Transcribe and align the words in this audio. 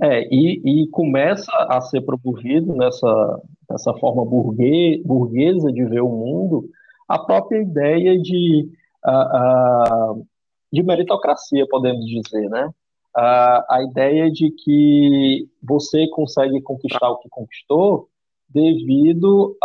É, 0.00 0.22
e, 0.34 0.82
e 0.82 0.88
começa 0.88 1.52
a 1.68 1.80
ser 1.80 2.00
promovido 2.02 2.74
nessa, 2.74 3.42
nessa 3.70 3.94
forma 3.94 4.24
burguês, 4.24 5.00
burguesa 5.04 5.72
de 5.72 5.84
ver 5.84 6.02
o 6.02 6.08
mundo 6.08 6.68
a 7.08 7.18
própria 7.18 7.62
ideia 7.62 8.18
de, 8.18 8.68
uh, 9.04 10.12
uh, 10.18 10.26
de 10.72 10.82
meritocracia, 10.82 11.66
podemos 11.68 12.04
dizer, 12.06 12.48
né? 12.48 12.70
Uh, 13.16 13.62
a 13.70 13.78
ideia 13.88 14.30
de 14.30 14.50
que 14.50 15.48
você 15.62 16.08
consegue 16.08 16.60
conquistar 16.62 17.08
o 17.10 17.18
que 17.18 17.28
conquistou 17.28 18.08
devido 18.48 19.56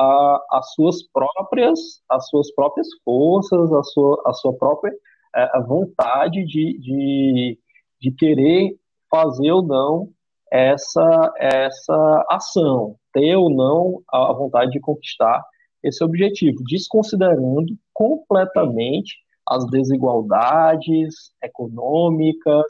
às 0.51 0.73
suas 0.73 1.03
próprias 1.03 2.01
as 2.07 2.27
suas 2.29 2.51
próprias 2.53 2.87
forças, 3.03 3.71
a 3.73 3.83
sua, 3.83 4.21
a 4.25 4.33
sua 4.33 4.53
própria 4.53 4.93
a 5.33 5.59
vontade 5.61 6.43
de, 6.45 6.77
de, 6.79 7.59
de 8.01 8.11
querer 8.11 8.75
fazer 9.09 9.51
ou 9.51 9.63
não 9.63 10.09
essa, 10.51 11.33
essa 11.37 12.25
ação, 12.29 12.95
ter 13.13 13.35
ou 13.35 13.49
não 13.49 14.01
a 14.11 14.33
vontade 14.33 14.71
de 14.71 14.79
conquistar 14.79 15.43
esse 15.83 16.03
objetivo, 16.03 16.63
desconsiderando 16.63 17.77
completamente 17.93 19.15
as 19.47 19.65
desigualdades 19.67 21.31
econômicas, 21.43 22.65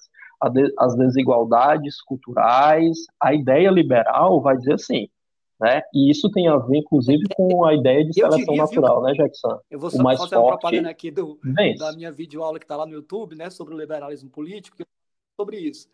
as 0.77 0.95
desigualdades 0.95 2.01
culturais. 2.01 2.97
A 3.21 3.33
ideia 3.33 3.69
liberal 3.69 4.41
vai 4.41 4.55
dizer 4.55 4.73
assim, 4.73 5.07
né? 5.59 5.81
E 5.93 6.09
isso 6.09 6.31
tem 6.31 6.47
a 6.47 6.55
ver, 6.55 6.77
inclusive, 6.77 7.23
com 7.35 7.65
a 7.65 7.73
ideia 7.73 8.05
de 8.05 8.13
seleção 8.13 8.39
diria, 8.39 8.61
natural, 8.61 9.01
viu? 9.01 9.03
né, 9.03 9.13
Jackson? 9.13 9.59
Eu 9.69 9.79
vou 9.79 9.89
só 9.89 10.01
mais 10.01 10.17
fazer 10.17 10.35
forte, 10.35 10.47
uma 10.47 10.57
propaganda 10.57 10.89
aqui 10.89 11.11
do, 11.11 11.37
da 11.77 11.91
minha 11.91 12.11
videoaula 12.11 12.59
que 12.59 12.65
está 12.65 12.77
lá 12.77 12.85
no 12.85 12.93
YouTube, 12.93 13.35
né, 13.35 13.49
sobre 13.49 13.73
o 13.73 13.77
liberalismo 13.77 14.29
político, 14.29 14.77
sobre 15.39 15.57
isso. 15.57 15.89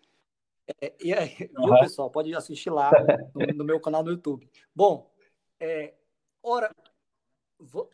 É, 0.82 0.92
e 1.00 1.14
aí, 1.14 1.52
uhum. 1.56 1.66
viu, 1.70 1.80
pessoal? 1.82 2.10
Pode 2.10 2.34
assistir 2.34 2.72
lá 2.72 2.92
no, 3.36 3.46
no, 3.58 3.64
meu 3.64 3.80
canal 3.80 4.04
no 4.04 4.10
YouTube. 4.10 4.50
Bom, 4.74 5.12
é, 5.60 5.94
ora, 6.42 6.76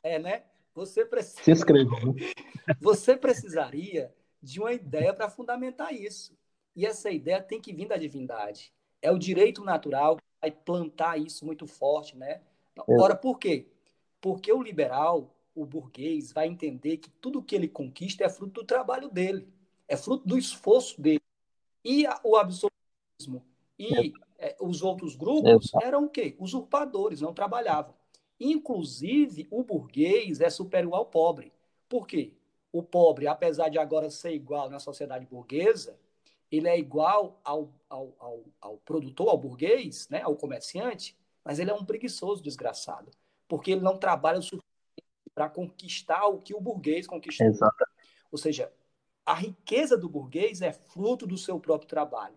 é, 0.01 0.17
né? 0.17 0.43
Você 0.73 1.05
precisa. 1.05 1.43
Se 1.43 1.51
inscreva. 1.51 1.91
Você 2.79 3.17
precisaria 3.17 4.13
de 4.41 4.61
uma 4.61 4.71
ideia 4.71 5.13
para 5.13 5.29
fundamentar 5.29 5.93
isso. 5.93 6.33
E 6.73 6.85
essa 6.85 7.11
ideia 7.11 7.41
tem 7.41 7.59
que 7.59 7.73
vir 7.73 7.89
da 7.89 7.97
divindade. 7.97 8.71
É 9.01 9.11
o 9.11 9.19
direito 9.19 9.61
natural 9.65 10.15
que 10.15 10.23
vai 10.39 10.51
plantar 10.51 11.19
isso 11.19 11.45
muito 11.45 11.67
forte, 11.67 12.15
né? 12.15 12.41
Ora, 12.87 13.13
por 13.13 13.37
quê? 13.37 13.67
Porque 14.21 14.53
o 14.53 14.63
liberal, 14.63 15.35
o 15.53 15.65
burguês, 15.65 16.31
vai 16.31 16.47
entender 16.47 16.97
que 16.97 17.09
tudo 17.09 17.43
que 17.43 17.53
ele 17.53 17.67
conquista 17.67 18.23
é 18.23 18.29
fruto 18.29 18.61
do 18.61 18.65
trabalho 18.65 19.09
dele, 19.09 19.45
é 19.89 19.97
fruto 19.97 20.25
do 20.25 20.37
esforço 20.37 21.01
dele. 21.01 21.20
E 21.83 22.05
o 22.23 22.35
absolutismo 22.35 23.45
e 23.77 24.13
é, 24.37 24.55
os 24.59 24.81
outros 24.81 25.15
grupos 25.15 25.71
eram 25.81 26.05
o 26.05 26.09
quê? 26.09 26.35
Usurpadores, 26.37 27.21
não 27.21 27.33
trabalhavam. 27.33 27.95
Inclusive, 28.39 29.47
o 29.49 29.63
burguês 29.63 30.41
é 30.41 30.49
superior 30.49 30.95
ao 30.95 31.05
pobre. 31.05 31.51
Por 31.89 32.07
quê? 32.07 32.33
O 32.71 32.81
pobre, 32.81 33.27
apesar 33.27 33.69
de 33.69 33.77
agora 33.77 34.09
ser 34.09 34.33
igual 34.33 34.69
na 34.69 34.79
sociedade 34.79 35.25
burguesa, 35.25 35.97
ele 36.51 36.67
é 36.67 36.77
igual 36.77 37.39
ao, 37.43 37.73
ao, 37.89 38.13
ao, 38.19 38.43
ao 38.59 38.77
produtor, 38.77 39.29
ao 39.29 39.37
burguês, 39.37 40.07
né, 40.09 40.21
ao 40.21 40.35
comerciante, 40.35 41.17
mas 41.43 41.59
ele 41.59 41.71
é 41.71 41.73
um 41.73 41.85
preguiçoso 41.85 42.43
desgraçado, 42.43 43.09
porque 43.47 43.71
ele 43.71 43.81
não 43.81 43.97
trabalha 43.97 44.39
o 44.39 44.43
suficiente 44.43 44.63
para 45.33 45.49
conquistar 45.49 46.27
o 46.27 46.39
que 46.39 46.53
o 46.53 46.61
burguês 46.61 47.07
conquistou. 47.07 47.47
Exato. 47.47 47.85
Ou 48.31 48.37
seja, 48.37 48.71
a 49.31 49.33
riqueza 49.33 49.97
do 49.97 50.09
burguês 50.09 50.61
é 50.61 50.73
fruto 50.73 51.25
do 51.25 51.37
seu 51.37 51.57
próprio 51.57 51.87
trabalho. 51.87 52.35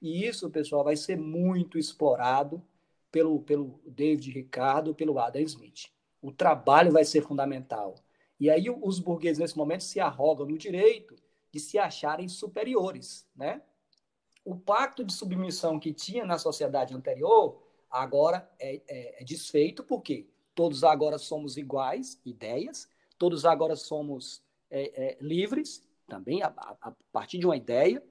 E 0.00 0.24
isso, 0.24 0.48
pessoal, 0.48 0.84
vai 0.84 0.94
ser 0.94 1.16
muito 1.16 1.76
explorado 1.76 2.62
pelo, 3.10 3.42
pelo 3.42 3.80
David 3.84 4.30
Ricardo, 4.30 4.94
pelo 4.94 5.18
Adam 5.18 5.42
Smith. 5.42 5.90
O 6.22 6.30
trabalho 6.30 6.92
vai 6.92 7.04
ser 7.04 7.22
fundamental. 7.22 7.96
E 8.38 8.48
aí 8.48 8.70
os 8.70 9.00
burgueses, 9.00 9.40
nesse 9.40 9.58
momento, 9.58 9.82
se 9.82 9.98
arrogam 9.98 10.46
no 10.46 10.56
direito 10.56 11.16
de 11.50 11.58
se 11.58 11.76
acharem 11.76 12.28
superiores. 12.28 13.28
Né? 13.34 13.60
O 14.44 14.54
pacto 14.54 15.02
de 15.04 15.12
submissão 15.12 15.80
que 15.80 15.92
tinha 15.92 16.24
na 16.24 16.38
sociedade 16.38 16.94
anterior 16.94 17.60
agora 17.90 18.48
é, 18.60 18.80
é, 18.86 19.22
é 19.22 19.24
desfeito, 19.24 19.82
porque 19.82 20.30
todos 20.54 20.84
agora 20.84 21.18
somos 21.18 21.56
iguais, 21.56 22.20
ideias, 22.24 22.88
todos 23.18 23.44
agora 23.44 23.74
somos 23.74 24.40
é, 24.70 24.92
é, 24.94 25.18
livres, 25.20 25.87
também 26.08 26.42
a, 26.42 26.48
a, 26.48 26.92
partir 27.12 27.38
de 27.38 27.46
uma 27.46 27.56
ideia, 27.56 28.02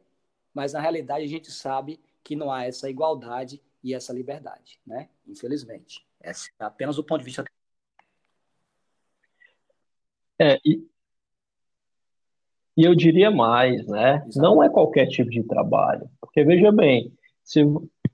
mas 0.54 0.74
na 0.74 0.80
realidade 0.80 1.26
a 1.26 1.28
gente 1.28 1.52
sabe 1.52 2.00
que 2.24 2.36
não 2.36 2.52
há 2.52 2.66
essa 2.66 2.90
igualdade 2.90 3.62
e 3.84 3.94
essa 3.94 4.14
liberdade, 4.14 4.80
né? 4.86 5.10
Infelizmente. 5.28 6.06
Esse 6.24 6.52
é 6.60 6.64
apenas 6.64 6.98
o 6.98 7.04
ponto 7.04 7.20
de 7.20 7.26
vista. 7.26 7.44
É, 10.40 10.60
e, 10.64 10.88
e 12.76 12.84
eu 12.84 12.94
diria 12.94 13.32
mais, 13.32 13.86
né? 13.88 14.24
Exato. 14.28 14.40
Não 14.40 14.64
é 14.64 14.70
qualquer 14.70 15.08
tipo 15.08 15.30
de 15.30 15.44
trabalho. 15.44 16.10
Porque, 16.20 16.44
veja 16.44 16.72
bem, 16.72 17.12
se, 17.44 17.62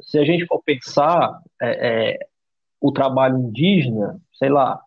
se 0.01 0.17
a 0.17 0.23
gente 0.23 0.45
for 0.45 0.61
pensar 0.63 1.41
é, 1.61 2.13
é, 2.13 2.27
o 2.79 2.91
trabalho 2.91 3.37
indígena, 3.37 4.21
sei 4.33 4.49
lá, 4.49 4.81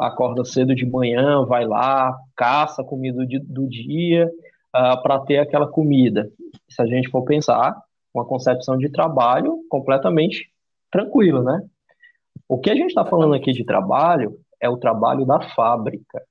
acorda 0.00 0.44
cedo 0.44 0.74
de 0.74 0.86
manhã, 0.86 1.44
vai 1.44 1.64
lá, 1.64 2.16
caça 2.36 2.82
a 2.82 2.84
comida 2.84 3.24
do, 3.44 3.68
dia 3.68 4.26
uh, 4.26 4.30
ah, 4.72 4.96
para 4.96 5.20
ter 5.20 5.38
aquela 5.38 5.66
comida. 5.66 6.30
Se 6.68 6.80
a 6.80 6.86
gente 6.86 7.10
for 7.10 7.24
pensar, 7.24 7.76
uma 8.14 8.24
concepção 8.24 8.76
de 8.78 8.88
trabalho 8.90 9.64
completamente 9.68 10.50
tranquila, 10.90 11.42
né? 11.42 11.66
O 12.48 12.58
que 12.58 12.70
a 12.70 12.74
gente 12.74 12.88
está 12.88 13.04
falando 13.04 13.34
aqui 13.34 13.52
de 13.52 13.64
trabalho 13.64 14.38
é 14.60 14.68
o 14.68 14.76
trabalho 14.76 15.24
da 15.24 15.40
fábrica, 15.40 16.22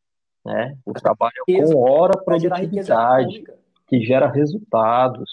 né? 0.45 0.77
O 0.85 0.93
trabalho 0.93 1.43
com 1.47 1.75
hora 1.77 2.17
produtividade, 2.17 3.43
que 3.87 4.01
gera 4.01 4.27
resultados. 4.31 5.29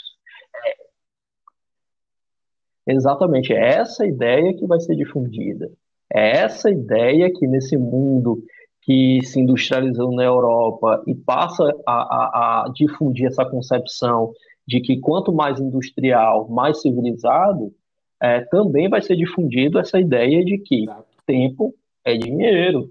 É. 2.86 2.94
Exatamente, 2.94 3.52
é 3.52 3.76
essa 3.76 4.06
ideia 4.06 4.54
que 4.54 4.66
vai 4.66 4.80
ser 4.80 4.96
difundida. 4.96 5.70
É 6.12 6.38
essa 6.38 6.70
ideia 6.70 7.30
que 7.32 7.46
nesse 7.46 7.76
mundo 7.76 8.42
que 8.82 9.20
se 9.22 9.38
industrializou 9.38 10.12
na 10.12 10.24
Europa 10.24 11.02
e 11.06 11.14
passa 11.14 11.62
a, 11.86 11.92
a, 11.92 12.64
a 12.64 12.72
difundir 12.74 13.26
essa 13.26 13.44
concepção 13.44 14.32
de 14.66 14.80
que 14.80 14.98
quanto 14.98 15.32
mais 15.32 15.60
industrial, 15.60 16.48
mais 16.48 16.80
civilizado, 16.80 17.72
é, 18.20 18.40
também 18.40 18.88
vai 18.88 19.02
ser 19.02 19.16
difundido 19.16 19.78
essa 19.78 20.00
ideia 20.00 20.44
de 20.44 20.58
que 20.58 20.82
Exato. 20.84 21.06
tempo 21.26 21.74
é 22.04 22.16
dinheiro, 22.16 22.90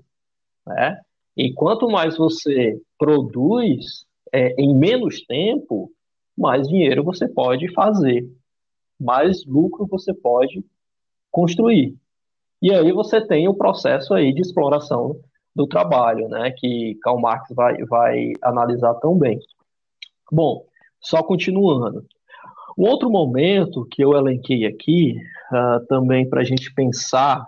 né? 0.66 1.00
E 1.36 1.54
quanto 1.54 1.90
mais 1.90 2.18
você 2.18 2.80
produz 2.98 4.06
é, 4.32 4.54
em 4.60 4.76
menos 4.76 5.22
tempo, 5.26 5.92
mais 6.38 6.68
dinheiro 6.68 7.04
você 7.04 7.28
pode 7.28 7.72
fazer, 7.74 8.28
mais 9.00 9.46
lucro 9.46 9.86
você 9.88 10.14
pode 10.14 10.64
construir. 11.32 11.96
E 12.62 12.74
aí 12.74 12.92
você 12.92 13.26
tem 13.26 13.48
o 13.48 13.54
processo 13.54 14.14
aí 14.14 14.34
de 14.34 14.42
exploração 14.42 15.16
do 15.56 15.68
trabalho, 15.68 16.28
né, 16.28 16.52
que 16.56 16.96
Karl 17.02 17.20
Marx 17.20 17.50
vai, 17.56 17.78
vai 17.86 18.34
analisar 18.42 18.94
tão 18.96 19.18
bem. 19.18 19.40
Bom, 20.32 20.64
só 21.00 21.24
continuando. 21.24 22.06
Um 22.78 22.88
outro 22.88 23.10
momento 23.10 23.88
que 23.90 24.04
eu 24.04 24.14
elenquei 24.14 24.66
aqui, 24.66 25.16
uh, 25.52 25.84
também 25.88 26.30
para 26.30 26.42
a 26.42 26.44
gente 26.44 26.72
pensar, 26.74 27.48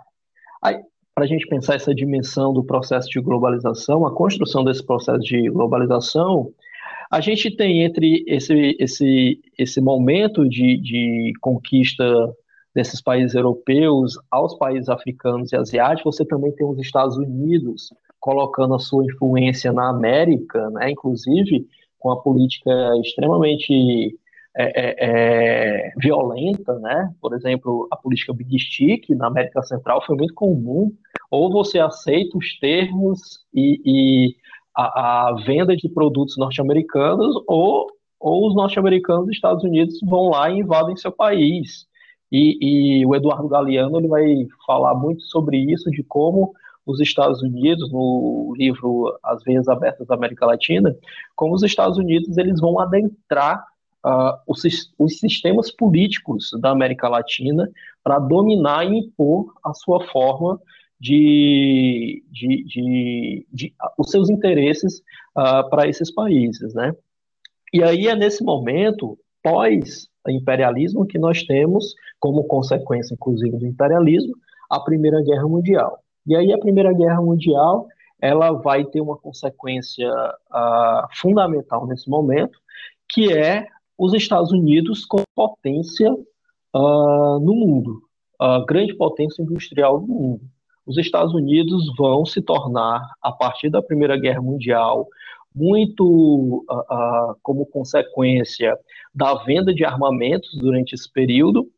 para 1.14 1.24
a 1.24 1.26
gente 1.26 1.46
pensar 1.46 1.74
essa 1.74 1.94
dimensão 1.94 2.52
do 2.52 2.64
processo 2.64 3.08
de 3.08 3.20
globalização, 3.20 4.06
a 4.06 4.14
construção 4.14 4.64
desse 4.64 4.84
processo 4.84 5.20
de 5.20 5.48
globalização, 5.50 6.52
a 7.10 7.20
gente 7.20 7.54
tem 7.54 7.82
entre 7.82 8.24
esse, 8.26 8.76
esse, 8.78 9.40
esse 9.58 9.80
momento 9.80 10.48
de, 10.48 10.76
de 10.78 11.32
conquista 11.40 12.04
desses 12.80 13.02
países 13.02 13.34
europeus 13.34 14.18
aos 14.30 14.56
países 14.56 14.88
africanos 14.88 15.52
e 15.52 15.56
asiáticos, 15.56 16.16
você 16.16 16.24
também 16.24 16.50
tem 16.52 16.66
os 16.66 16.78
Estados 16.78 17.16
Unidos 17.18 17.92
colocando 18.18 18.74
a 18.74 18.78
sua 18.78 19.04
influência 19.04 19.70
na 19.72 19.90
América, 19.90 20.70
né, 20.70 20.90
inclusive 20.90 21.66
com 21.98 22.10
a 22.10 22.16
política 22.22 22.70
extremamente 23.04 24.18
é, 24.56 24.64
é, 24.64 24.96
é, 24.98 25.92
violenta, 25.98 26.78
né? 26.80 27.14
Por 27.20 27.34
exemplo, 27.34 27.86
a 27.90 27.96
política 27.96 28.32
Big 28.32 28.58
Stick 28.58 29.10
na 29.10 29.26
América 29.26 29.62
Central 29.62 30.02
foi 30.04 30.16
muito 30.16 30.34
comum. 30.34 30.90
Ou 31.30 31.52
você 31.52 31.78
aceita 31.78 32.36
os 32.36 32.58
termos 32.58 33.44
e, 33.54 33.80
e 33.84 34.36
a, 34.74 35.28
a, 35.28 35.34
venda 35.46 35.76
de 35.76 35.88
produtos 35.90 36.36
norte-americanos, 36.36 37.36
ou, 37.46 37.86
ou 38.18 38.48
os 38.48 38.54
norte-americanos 38.56 39.26
dos 39.26 39.36
Estados 39.36 39.62
Unidos 39.62 39.98
vão 40.02 40.30
lá 40.30 40.50
e 40.50 40.58
invadem 40.58 40.96
seu 40.96 41.12
país. 41.12 41.86
E, 42.30 43.00
e 43.00 43.06
o 43.06 43.14
Eduardo 43.14 43.48
Galeano 43.48 43.98
ele 43.98 44.08
vai 44.08 44.46
falar 44.66 44.94
muito 44.94 45.22
sobre 45.24 45.58
isso, 45.58 45.90
de 45.90 46.02
como 46.02 46.52
os 46.86 47.00
Estados 47.00 47.42
Unidos, 47.42 47.90
no 47.92 48.54
livro 48.56 49.16
As 49.22 49.42
Veias 49.42 49.68
Abertas 49.68 50.06
da 50.06 50.14
América 50.14 50.46
Latina, 50.46 50.96
como 51.34 51.54
os 51.54 51.62
Estados 51.62 51.98
Unidos 51.98 52.36
eles 52.38 52.60
vão 52.60 52.78
adentrar 52.78 53.64
uh, 54.04 54.38
os, 54.46 54.62
os 54.98 55.18
sistemas 55.18 55.70
políticos 55.70 56.50
da 56.60 56.70
América 56.70 57.08
Latina 57.08 57.70
para 58.02 58.18
dominar 58.18 58.84
e 58.84 58.98
impor 58.98 59.52
a 59.64 59.74
sua 59.74 60.04
forma 60.06 60.60
de, 60.98 62.22
de, 62.30 62.64
de, 62.64 63.46
de 63.52 63.74
os 63.98 64.10
seus 64.10 64.28
interesses 64.28 64.98
uh, 65.36 65.68
para 65.70 65.88
esses 65.88 66.12
países, 66.12 66.74
né? 66.74 66.94
E 67.72 67.82
aí 67.82 68.08
é 68.08 68.16
nesse 68.16 68.42
momento 68.42 69.18
pós-imperialismo 70.22 71.06
que 71.06 71.18
nós 71.18 71.42
temos, 71.42 71.94
como 72.18 72.44
consequência, 72.44 73.14
inclusive, 73.14 73.56
do 73.56 73.66
imperialismo, 73.66 74.34
a 74.68 74.80
Primeira 74.80 75.22
Guerra 75.22 75.48
Mundial. 75.48 75.98
E 76.26 76.36
aí 76.36 76.52
a 76.52 76.58
Primeira 76.58 76.92
Guerra 76.92 77.20
Mundial 77.20 77.86
ela 78.20 78.52
vai 78.52 78.84
ter 78.84 79.00
uma 79.00 79.16
consequência 79.16 80.08
uh, 80.10 81.08
fundamental 81.14 81.86
nesse 81.86 82.08
momento, 82.08 82.58
que 83.08 83.32
é 83.32 83.66
os 83.96 84.12
Estados 84.12 84.52
Unidos 84.52 85.04
como 85.06 85.24
potência 85.34 86.12
uh, 86.12 87.40
no 87.40 87.54
mundo, 87.54 88.02
a 88.38 88.64
grande 88.66 88.94
potência 88.94 89.42
industrial 89.42 90.00
do 90.00 90.06
mundo. 90.06 90.42
Os 90.86 90.98
Estados 90.98 91.34
Unidos 91.34 91.84
vão 91.96 92.24
se 92.24 92.42
tornar, 92.42 93.00
a 93.22 93.32
partir 93.32 93.70
da 93.70 93.82
Primeira 93.82 94.18
Guerra 94.18 94.42
Mundial, 94.42 95.06
muito 95.54 96.64
uh, 96.68 97.32
uh, 97.32 97.36
como 97.42 97.66
consequência 97.66 98.78
da 99.14 99.34
venda 99.44 99.74
de 99.74 99.84
armamentos 99.84 100.56
durante 100.58 100.94
esse 100.94 101.10
período, 101.10 101.68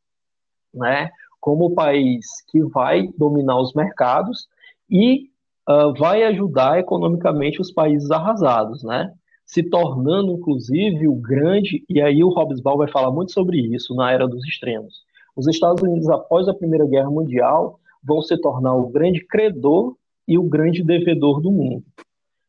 né, 0.74 1.10
como 1.40 1.66
o 1.66 1.74
país 1.74 2.26
que 2.48 2.62
vai 2.64 3.08
dominar 3.16 3.58
os 3.58 3.74
mercados 3.74 4.46
e 4.90 5.30
uh, 5.68 5.92
vai 5.98 6.22
ajudar 6.24 6.78
economicamente 6.78 7.60
os 7.60 7.72
países 7.72 8.10
arrasados, 8.10 8.82
né, 8.82 9.12
se 9.44 9.62
tornando 9.62 10.32
inclusive 10.32 11.08
o 11.08 11.14
grande, 11.14 11.84
e 11.88 12.00
aí 12.00 12.22
o 12.22 12.28
Hobsbawm 12.28 12.78
vai 12.78 12.90
falar 12.90 13.10
muito 13.10 13.32
sobre 13.32 13.58
isso 13.58 13.94
na 13.94 14.12
era 14.12 14.28
dos 14.28 14.44
extremos. 14.44 15.02
Os 15.34 15.48
Estados 15.48 15.82
Unidos, 15.82 16.08
após 16.10 16.46
a 16.46 16.54
Primeira 16.54 16.86
Guerra 16.86 17.10
Mundial, 17.10 17.80
vão 18.02 18.20
se 18.20 18.36
tornar 18.38 18.74
o 18.74 18.88
grande 18.88 19.24
credor 19.26 19.96
e 20.28 20.38
o 20.38 20.42
grande 20.42 20.82
devedor 20.82 21.40
do 21.40 21.50
mundo. 21.50 21.84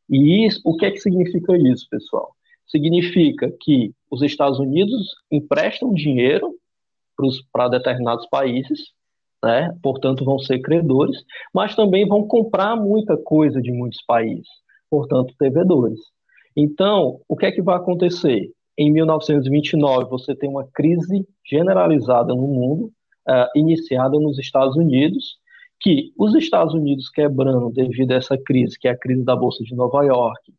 E 0.09 0.45
isso, 0.45 0.61
o 0.63 0.75
que 0.75 0.85
é 0.85 0.91
que 0.91 1.00
significa 1.00 1.55
isso, 1.57 1.88
pessoal? 1.89 2.35
Significa 2.67 3.51
que 3.61 3.94
os 4.09 4.21
Estados 4.21 4.59
Unidos 4.59 5.15
emprestam 5.31 5.94
dinheiro 5.94 6.55
para 7.51 7.69
determinados 7.69 8.25
países, 8.27 8.79
né? 9.44 9.75
portanto 9.81 10.25
vão 10.25 10.39
ser 10.39 10.59
credores, 10.59 11.23
mas 11.53 11.75
também 11.75 12.07
vão 12.07 12.27
comprar 12.27 12.75
muita 12.75 13.17
coisa 13.17 13.61
de 13.61 13.71
muitos 13.71 14.01
países, 14.05 14.47
portanto 14.89 15.33
devedores. 15.39 16.00
Então, 16.55 17.19
o 17.27 17.35
que 17.35 17.45
é 17.45 17.51
que 17.51 17.61
vai 17.61 17.75
acontecer? 17.75 18.51
Em 18.77 18.91
1929, 18.91 20.09
você 20.09 20.35
tem 20.35 20.50
uma 20.50 20.67
crise 20.73 21.27
generalizada 21.45 22.33
no 22.33 22.47
mundo, 22.47 22.91
uh, 23.27 23.47
iniciada 23.55 24.19
nos 24.19 24.39
Estados 24.39 24.75
Unidos, 24.75 25.38
que 25.83 26.13
os 26.18 26.33
Estados 26.33 26.74
Unidos 26.74 27.09
quebrando 27.09 27.69
devido 27.69 28.13
a 28.13 28.15
essa 28.15 28.38
crise, 28.38 28.80
que 28.80 28.88
é 28.88 28.91
a 28.91 28.97
crise 28.97 29.25
da 29.25 29.35
Bolsa 29.35 29.62
de 29.65 29.75
Nova 29.75 30.01
York, 30.06 30.51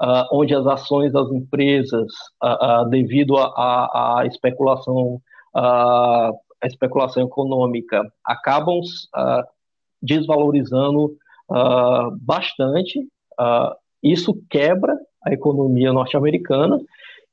uh, 0.00 0.24
onde 0.32 0.54
as 0.54 0.66
ações 0.66 1.12
das 1.12 1.30
empresas, 1.30 2.10
uh, 2.42 2.84
uh, 2.86 2.88
devido 2.88 3.36
à 3.36 4.22
especulação, 4.26 5.20
especulação 6.64 7.24
econômica, 7.24 8.02
acabam 8.24 8.80
desvalorizando 10.00 11.16
bastante. 12.20 13.06
isso 14.02 14.40
quebra 14.48 14.96
a 15.26 15.32
economia 15.32 15.92
norte-americana 15.92 16.78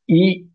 e 0.10 0.46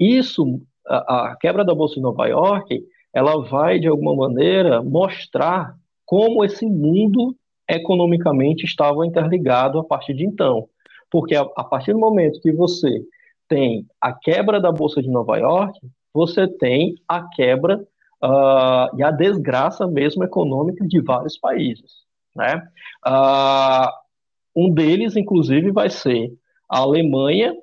isso, 0.00 0.60
a, 0.86 1.28
a 1.28 1.36
quebra 1.36 1.64
da 1.64 1.74
Bolsa 1.74 1.94
de 1.94 2.00
Nova 2.00 2.26
York, 2.26 2.82
ela 3.14 3.40
vai, 3.42 3.78
de 3.78 3.86
alguma 3.86 4.16
maneira, 4.16 4.82
mostrar 4.82 5.76
como 6.12 6.44
esse 6.44 6.66
mundo 6.66 7.34
economicamente 7.66 8.66
estava 8.66 9.06
interligado 9.06 9.78
a 9.78 9.84
partir 9.84 10.12
de 10.12 10.26
então. 10.26 10.68
Porque 11.10 11.34
a, 11.34 11.40
a 11.56 11.64
partir 11.64 11.94
do 11.94 11.98
momento 11.98 12.42
que 12.42 12.52
você 12.52 13.02
tem 13.48 13.86
a 13.98 14.12
quebra 14.12 14.60
da 14.60 14.70
Bolsa 14.70 15.00
de 15.00 15.08
Nova 15.08 15.38
York, 15.38 15.80
você 16.12 16.46
tem 16.46 16.96
a 17.08 17.26
quebra 17.30 17.78
uh, 18.22 18.94
e 18.94 19.02
a 19.02 19.10
desgraça 19.10 19.86
mesmo 19.86 20.22
econômica 20.22 20.86
de 20.86 21.00
vários 21.00 21.38
países. 21.38 21.90
Né? 22.36 22.62
Uh, 23.06 23.88
um 24.54 24.70
deles, 24.70 25.16
inclusive, 25.16 25.70
vai 25.70 25.88
ser 25.88 26.30
a 26.68 26.80
Alemanha, 26.80 27.54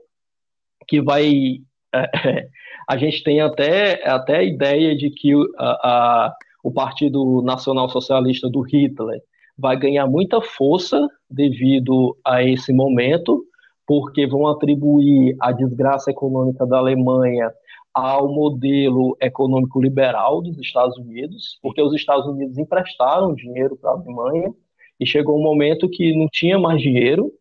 que 0.87 0.99
vai. 1.03 1.61
a 2.89 2.97
gente 2.97 3.23
tem 3.23 3.41
até, 3.41 4.09
até 4.09 4.37
a 4.37 4.43
ideia 4.43 4.97
de 4.97 5.11
que 5.11 5.35
a 5.59 6.33
o 6.63 6.71
Partido 6.71 7.41
Nacional 7.41 7.89
Socialista 7.89 8.49
do 8.49 8.61
Hitler 8.61 9.21
vai 9.57 9.77
ganhar 9.77 10.07
muita 10.07 10.41
força 10.41 11.07
devido 11.29 12.17
a 12.25 12.43
esse 12.43 12.71
momento, 12.71 13.43
porque 13.85 14.25
vão 14.25 14.47
atribuir 14.47 15.35
a 15.39 15.51
desgraça 15.51 16.11
econômica 16.11 16.65
da 16.65 16.77
Alemanha 16.77 17.51
ao 17.93 18.31
modelo 18.31 19.17
econômico 19.19 19.81
liberal 19.81 20.41
dos 20.41 20.57
Estados 20.59 20.97
Unidos, 20.97 21.59
porque 21.61 21.81
os 21.81 21.93
Estados 21.93 22.27
Unidos 22.27 22.57
emprestaram 22.57 23.33
dinheiro 23.33 23.75
para 23.75 23.91
a 23.91 23.93
Alemanha 23.93 24.53
e 24.99 25.05
chegou 25.05 25.37
um 25.37 25.43
momento 25.43 25.89
que 25.89 26.15
não 26.15 26.27
tinha 26.31 26.59
mais 26.59 26.81
dinheiro. 26.81 27.31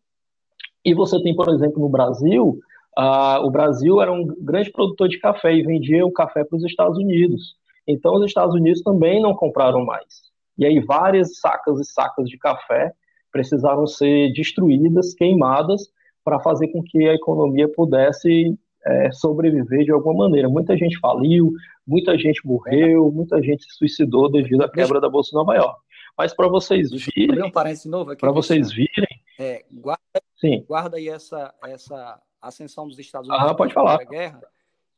E 0.83 0.93
você 0.93 1.21
tem, 1.21 1.35
por 1.35 1.49
exemplo, 1.49 1.79
no 1.79 1.89
Brasil, 1.89 2.59
uh, 2.97 3.45
o 3.45 3.51
Brasil 3.51 4.01
era 4.01 4.11
um 4.11 4.25
grande 4.25 4.71
produtor 4.71 5.07
de 5.07 5.19
café 5.19 5.53
e 5.53 5.61
vendia 5.61 6.05
o 6.05 6.11
café 6.11 6.43
para 6.43 6.57
os 6.57 6.63
Estados 6.63 6.97
Unidos. 6.97 7.55
Então, 7.91 8.13
os 8.13 8.25
Estados 8.25 8.53
Unidos 8.53 8.83
também 8.83 9.19
não 9.19 9.33
compraram 9.33 9.83
mais. 9.83 10.29
E 10.55 10.65
aí, 10.65 10.79
várias 10.79 11.39
sacas 11.39 11.79
e 11.79 11.91
sacas 11.91 12.29
de 12.29 12.37
café 12.37 12.93
precisaram 13.31 13.87
ser 13.87 14.31
destruídas, 14.33 15.15
queimadas, 15.15 15.89
para 16.23 16.39
fazer 16.39 16.67
com 16.67 16.83
que 16.83 17.07
a 17.07 17.15
economia 17.15 17.67
pudesse 17.67 18.55
é, 18.85 19.11
sobreviver 19.11 19.83
de 19.85 19.91
alguma 19.91 20.27
maneira. 20.27 20.47
Muita 20.47 20.77
gente 20.77 20.99
faliu, 20.99 21.51
muita 21.85 22.15
gente 22.17 22.45
morreu, 22.45 23.11
muita 23.11 23.41
gente 23.41 23.63
se 23.63 23.77
suicidou 23.77 24.31
devido 24.31 24.63
à 24.63 24.69
quebra 24.69 25.01
da 25.01 25.09
Bolsa 25.09 25.31
de 25.31 25.35
Nova 25.35 25.55
York. 25.55 25.81
Mas 26.15 26.33
para 26.33 26.47
vocês 26.47 26.91
virem. 26.91 27.43
Um 27.43 27.51
para 27.51 28.31
vocês 28.31 28.71
virem. 28.71 29.07
É, 29.39 29.65
guarda, 29.71 30.21
Sim. 30.35 30.63
guarda 30.67 30.97
aí 30.97 31.09
essa, 31.09 31.53
essa 31.65 32.21
ascensão 32.39 32.87
dos 32.87 32.99
Estados 32.99 33.27
Unidos. 33.27 33.49
Ah, 33.49 33.55
pode 33.55 33.73
falar. 33.73 33.97
Guerra. 34.05 34.41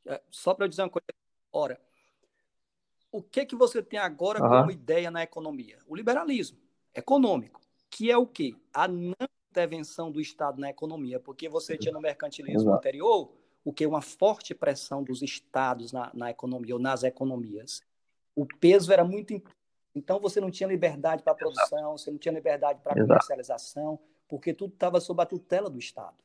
É, 0.08 0.20
só 0.30 0.54
para 0.54 0.66
eu 0.66 0.70
dizer 0.70 0.82
uma 0.82 0.90
coisa. 0.90 1.06
Ora, 1.54 1.80
o 3.12 3.22
que 3.22 3.46
que 3.46 3.56
você 3.56 3.82
tem 3.82 4.00
agora 4.00 4.42
uhum. 4.42 4.50
como 4.50 4.72
ideia 4.72 5.12
na 5.12 5.24
economia? 5.24 5.78
O 5.88 5.96
liberalismo 5.96 6.58
econômico, 6.94 7.62
que 7.90 8.10
é 8.10 8.18
o 8.18 8.26
quê? 8.26 8.56
A 8.74 8.88
não 8.88 9.14
intervenção 9.50 10.10
do 10.10 10.22
Estado 10.22 10.62
na 10.62 10.70
economia, 10.70 11.20
porque 11.20 11.50
você 11.50 11.78
tinha 11.78 11.94
no 11.94 12.00
mercantilismo 12.00 12.62
Exato. 12.62 12.78
anterior 12.78 13.32
o 13.64 13.74
que 13.74 13.86
uma 13.86 14.02
forte 14.02 14.56
pressão 14.56 15.04
dos 15.04 15.22
estados 15.22 15.92
na, 15.92 16.10
na 16.14 16.32
economia 16.32 16.74
ou 16.74 16.82
nas 16.82 17.04
economias. 17.04 17.82
O 18.34 18.46
peso 18.46 18.92
era 18.94 19.04
muito 19.04 19.42
então 19.94 20.20
você 20.20 20.40
não 20.40 20.50
tinha 20.50 20.68
liberdade 20.68 21.22
para 21.22 21.36
produção, 21.36 21.98
você 21.98 22.10
não 22.10 22.18
tinha 22.18 22.34
liberdade 22.34 22.80
para 22.82 22.94
comercialização, 22.94 24.00
porque 24.28 24.54
tudo 24.54 24.74
estava 24.74 25.02
sob 25.02 25.22
a 25.22 25.26
tutela 25.26 25.70
do 25.70 25.78
Estado. 25.78 26.16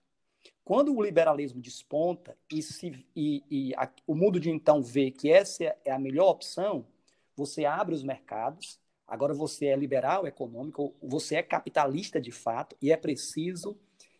Quando 0.64 0.94
o 0.94 1.02
liberalismo 1.02 1.60
desponta 1.60 2.36
e, 2.50 2.62
se, 2.62 3.06
e, 3.14 3.44
e 3.50 3.74
a, 3.76 3.90
o 4.06 4.14
mundo 4.14 4.40
de 4.40 4.50
então 4.50 4.82
vê 4.82 5.10
que 5.10 5.30
essa 5.30 5.76
é 5.84 5.90
a 5.90 5.98
melhor 5.98 6.30
opção, 6.30 6.86
você 7.34 7.64
abre 7.64 7.94
os 7.94 8.02
mercados, 8.02 8.78
agora 9.06 9.34
você 9.34 9.66
é 9.66 9.76
liberal 9.76 10.26
econômico, 10.26 10.94
você 11.02 11.36
é 11.36 11.42
capitalista 11.42 12.20
de 12.20 12.32
fato 12.32 12.76
e 12.80 12.90
é 12.90 12.96
preciso 12.96 13.76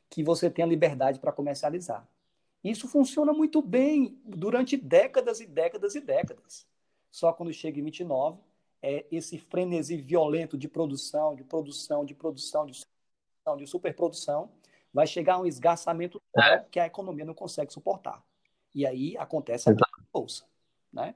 que 0.08 0.22
você 0.22 0.50
tenha 0.50 0.66
liberdade 0.66 1.18
para 1.18 1.32
comercializar. 1.32 2.06
Isso 2.62 2.88
funciona 2.88 3.32
muito 3.32 3.62
bem 3.62 4.18
durante 4.24 4.76
décadas 4.76 5.40
e 5.40 5.46
décadas 5.46 5.94
e 5.94 6.00
décadas. 6.00 6.66
Só 7.10 7.32
quando 7.32 7.52
chega 7.52 7.78
em 7.78 7.84
29, 7.84 8.40
é 8.82 9.06
esse 9.10 9.38
frenesi 9.38 9.96
violento 9.96 10.56
de 10.58 10.68
produção, 10.68 11.34
de 11.34 11.44
produção, 11.44 12.04
de 12.04 12.14
produção, 12.14 12.66
de, 12.66 12.84
produção, 13.42 13.56
de 13.56 13.66
superprodução, 13.66 14.50
vai 14.96 15.06
chegar 15.06 15.34
a 15.34 15.40
um 15.40 15.46
esgarçamento 15.46 16.22
é. 16.34 16.60
que 16.70 16.80
a 16.80 16.86
economia 16.86 17.26
não 17.26 17.34
consegue 17.34 17.70
suportar. 17.70 18.24
E 18.74 18.86
aí 18.86 19.14
acontece 19.18 19.68
a 19.68 19.74
bolsa, 20.10 20.44
né? 20.90 21.14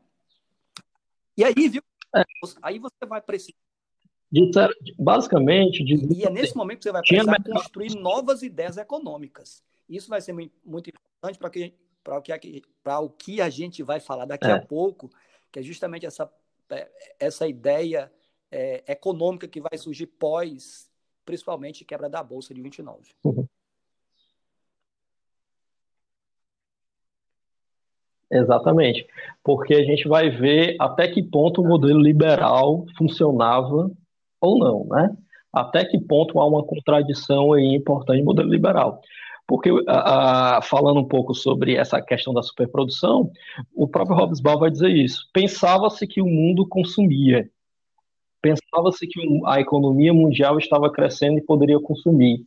E 1.35 1.43
aí, 1.43 1.55
viu? 1.67 1.83
É. 2.15 2.23
Aí 2.61 2.79
você 2.79 3.07
vai 3.07 3.23
precisar 3.23 3.57
basicamente 4.99 5.83
de... 5.83 5.95
e 6.15 6.25
é 6.25 6.31
nesse 6.31 6.55
momento 6.55 6.79
que 6.79 6.85
você 6.85 6.93
vai 6.93 7.01
precisar 7.03 7.43
construir 7.43 7.95
novas 7.99 8.43
ideias 8.43 8.77
econômicas. 8.77 9.65
Isso 9.89 10.11
vai 10.11 10.21
ser 10.21 10.35
muito 10.35 10.91
importante 10.91 11.39
para 11.39 11.49
que 11.49 11.75
para 12.05 12.19
o 12.19 12.23
que 12.23 12.63
para 12.83 13.01
o 13.01 13.09
que 13.09 13.41
a 13.41 13.49
gente 13.49 13.83
vai 13.83 13.99
falar 13.99 14.27
daqui 14.27 14.47
é. 14.47 14.53
a 14.53 14.61
pouco, 14.61 15.11
que 15.51 15.59
é 15.59 15.63
justamente 15.63 16.05
essa 16.05 16.31
é, 16.69 16.91
essa 17.19 17.49
ideia 17.49 18.13
é, 18.51 18.85
econômica 18.87 19.49
que 19.49 19.61
vai 19.61 19.79
surgir 19.79 20.07
pós, 20.07 20.91
principalmente 21.25 21.85
quebra 21.85 22.11
da 22.11 22.23
bolsa 22.23 22.53
de 22.53 22.61
29. 22.61 23.13
Uhum. 23.25 23.47
Exatamente, 28.33 29.07
porque 29.43 29.75
a 29.75 29.83
gente 29.83 30.07
vai 30.07 30.31
ver 30.31 30.77
até 30.79 31.09
que 31.09 31.21
ponto 31.21 31.61
o 31.61 31.67
modelo 31.67 32.01
liberal 32.01 32.87
funcionava 32.97 33.91
ou 34.41 34.59
não, 34.59 34.87
né? 34.89 35.17
Até 35.53 35.85
que 35.85 35.99
ponto 35.99 36.39
há 36.39 36.47
uma 36.47 36.63
contradição 36.63 37.53
aí 37.53 37.75
importante 37.75 38.21
no 38.21 38.27
modelo 38.27 38.49
liberal. 38.49 39.01
Porque, 39.49 39.69
falando 40.63 41.01
um 41.01 41.09
pouco 41.09 41.35
sobre 41.35 41.75
essa 41.75 42.01
questão 42.01 42.33
da 42.33 42.41
superprodução, 42.41 43.33
o 43.75 43.89
próprio 43.89 44.17
Hobsbawm 44.17 44.61
vai 44.61 44.71
dizer 44.71 44.91
isso. 44.91 45.29
Pensava-se 45.33 46.07
que 46.07 46.23
o 46.23 46.27
mundo 46.27 46.65
consumia. 46.69 47.51
Pensava-se 48.41 49.09
que 49.09 49.21
a 49.47 49.61
economia 49.61 50.15
mundial 50.15 50.57
estava 50.57 50.89
crescendo 50.89 51.39
e 51.39 51.43
poderia 51.43 51.81
consumir. 51.81 52.45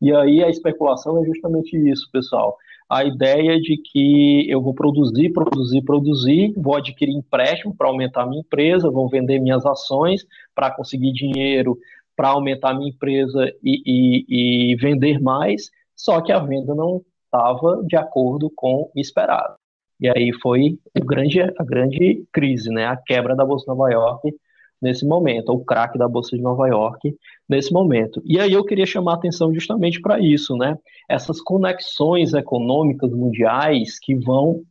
E 0.00 0.10
aí 0.14 0.42
a 0.42 0.48
especulação 0.48 1.22
é 1.22 1.26
justamente 1.26 1.76
isso, 1.76 2.08
pessoal. 2.10 2.56
A 2.88 3.04
ideia 3.04 3.60
de 3.60 3.76
que 3.78 4.48
eu 4.48 4.62
vou 4.62 4.72
produzir, 4.72 5.32
produzir, 5.32 5.82
produzir, 5.82 6.54
vou 6.56 6.76
adquirir 6.76 7.14
empréstimo 7.14 7.74
para 7.74 7.88
aumentar 7.88 8.26
minha 8.26 8.40
empresa, 8.40 8.90
vou 8.90 9.08
vender 9.08 9.40
minhas 9.40 9.66
ações 9.66 10.24
para 10.54 10.70
conseguir 10.70 11.12
dinheiro 11.12 11.76
para 12.16 12.28
aumentar 12.28 12.74
minha 12.74 12.88
empresa 12.88 13.52
e, 13.62 13.82
e, 13.86 14.72
e 14.72 14.76
vender 14.76 15.20
mais, 15.20 15.70
só 15.94 16.20
que 16.22 16.32
a 16.32 16.38
venda 16.38 16.74
não 16.74 17.04
estava 17.26 17.84
de 17.84 17.94
acordo 17.94 18.50
com 18.50 18.90
o 18.94 19.00
esperado. 19.00 19.54
E 20.00 20.08
aí 20.08 20.32
foi 20.42 20.78
grande, 21.04 21.40
a 21.40 21.64
grande 21.64 22.24
crise, 22.32 22.70
né? 22.70 22.86
a 22.86 22.96
quebra 22.96 23.36
da 23.36 23.44
Bolsa 23.44 23.64
de 23.64 23.68
Nova 23.68 23.90
York 23.90 24.34
nesse 24.80 25.06
momento, 25.06 25.52
o 25.52 25.64
craque 25.64 25.98
da 25.98 26.08
Bolsa 26.08 26.36
de 26.36 26.42
Nova 26.42 26.68
York 26.68 27.16
nesse 27.48 27.72
momento. 27.72 28.22
E 28.24 28.38
aí 28.38 28.52
eu 28.52 28.64
queria 28.64 28.86
chamar 28.86 29.12
a 29.12 29.16
atenção 29.16 29.52
justamente 29.52 30.00
para 30.00 30.20
isso, 30.20 30.56
né? 30.56 30.76
essas 31.08 31.40
conexões 31.40 32.34
econômicas 32.34 33.10
mundiais 33.12 33.98
que 33.98 34.14
vão 34.14 34.62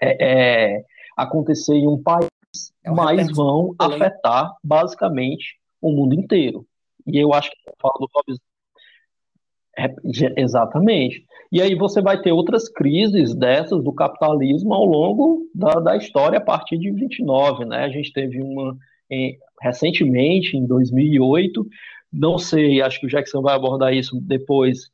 é, 0.00 0.76
é, 0.76 0.84
acontecer 1.16 1.74
em 1.74 1.88
um 1.88 2.00
país, 2.00 2.28
é 2.84 2.90
um 2.90 2.94
mas 2.94 3.30
vão 3.34 3.74
afetar 3.78 4.54
basicamente 4.62 5.58
o 5.80 5.90
mundo 5.90 6.14
inteiro. 6.14 6.66
E 7.06 7.18
eu 7.18 7.32
acho 7.34 7.50
que 7.50 7.56
eu 7.66 7.74
falo 7.80 7.94
do 7.98 8.08
Hobbes 8.14 8.38
é, 9.76 10.40
exatamente. 10.40 11.24
E 11.50 11.60
aí 11.60 11.74
você 11.74 12.00
vai 12.00 12.20
ter 12.20 12.32
outras 12.32 12.68
crises 12.68 13.34
dessas 13.34 13.82
do 13.82 13.92
capitalismo 13.92 14.72
ao 14.72 14.84
longo 14.84 15.48
da, 15.54 15.74
da 15.80 15.96
história 15.96 16.38
a 16.38 16.40
partir 16.40 16.78
de 16.78 16.92
29, 16.92 17.64
né? 17.64 17.84
A 17.84 17.88
gente 17.88 18.12
teve 18.12 18.40
uma 18.40 18.76
em, 19.10 19.38
recentemente, 19.60 20.56
em 20.56 20.66
2008, 20.66 21.66
não 22.12 22.38
sei, 22.38 22.80
acho 22.80 23.00
que 23.00 23.06
o 23.06 23.08
Jackson 23.08 23.42
vai 23.42 23.54
abordar 23.54 23.92
isso 23.92 24.20
depois, 24.20 24.90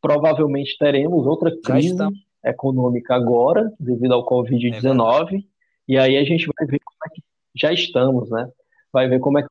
provavelmente 0.00 0.76
teremos 0.78 1.26
outra 1.26 1.50
crise 1.62 1.96
econômica 2.44 3.14
agora, 3.14 3.72
devido 3.78 4.14
ao 4.14 4.26
Covid-19, 4.26 5.36
é 5.36 5.56
e 5.88 5.98
aí 5.98 6.16
a 6.16 6.24
gente 6.24 6.46
vai 6.46 6.66
ver 6.66 6.80
como 6.80 6.98
é 7.06 7.14
que 7.14 7.22
já 7.54 7.72
estamos, 7.72 8.28
né? 8.30 8.48
Vai 8.92 9.08
ver 9.08 9.20
como 9.20 9.38
é 9.38 9.42
que 9.42 9.48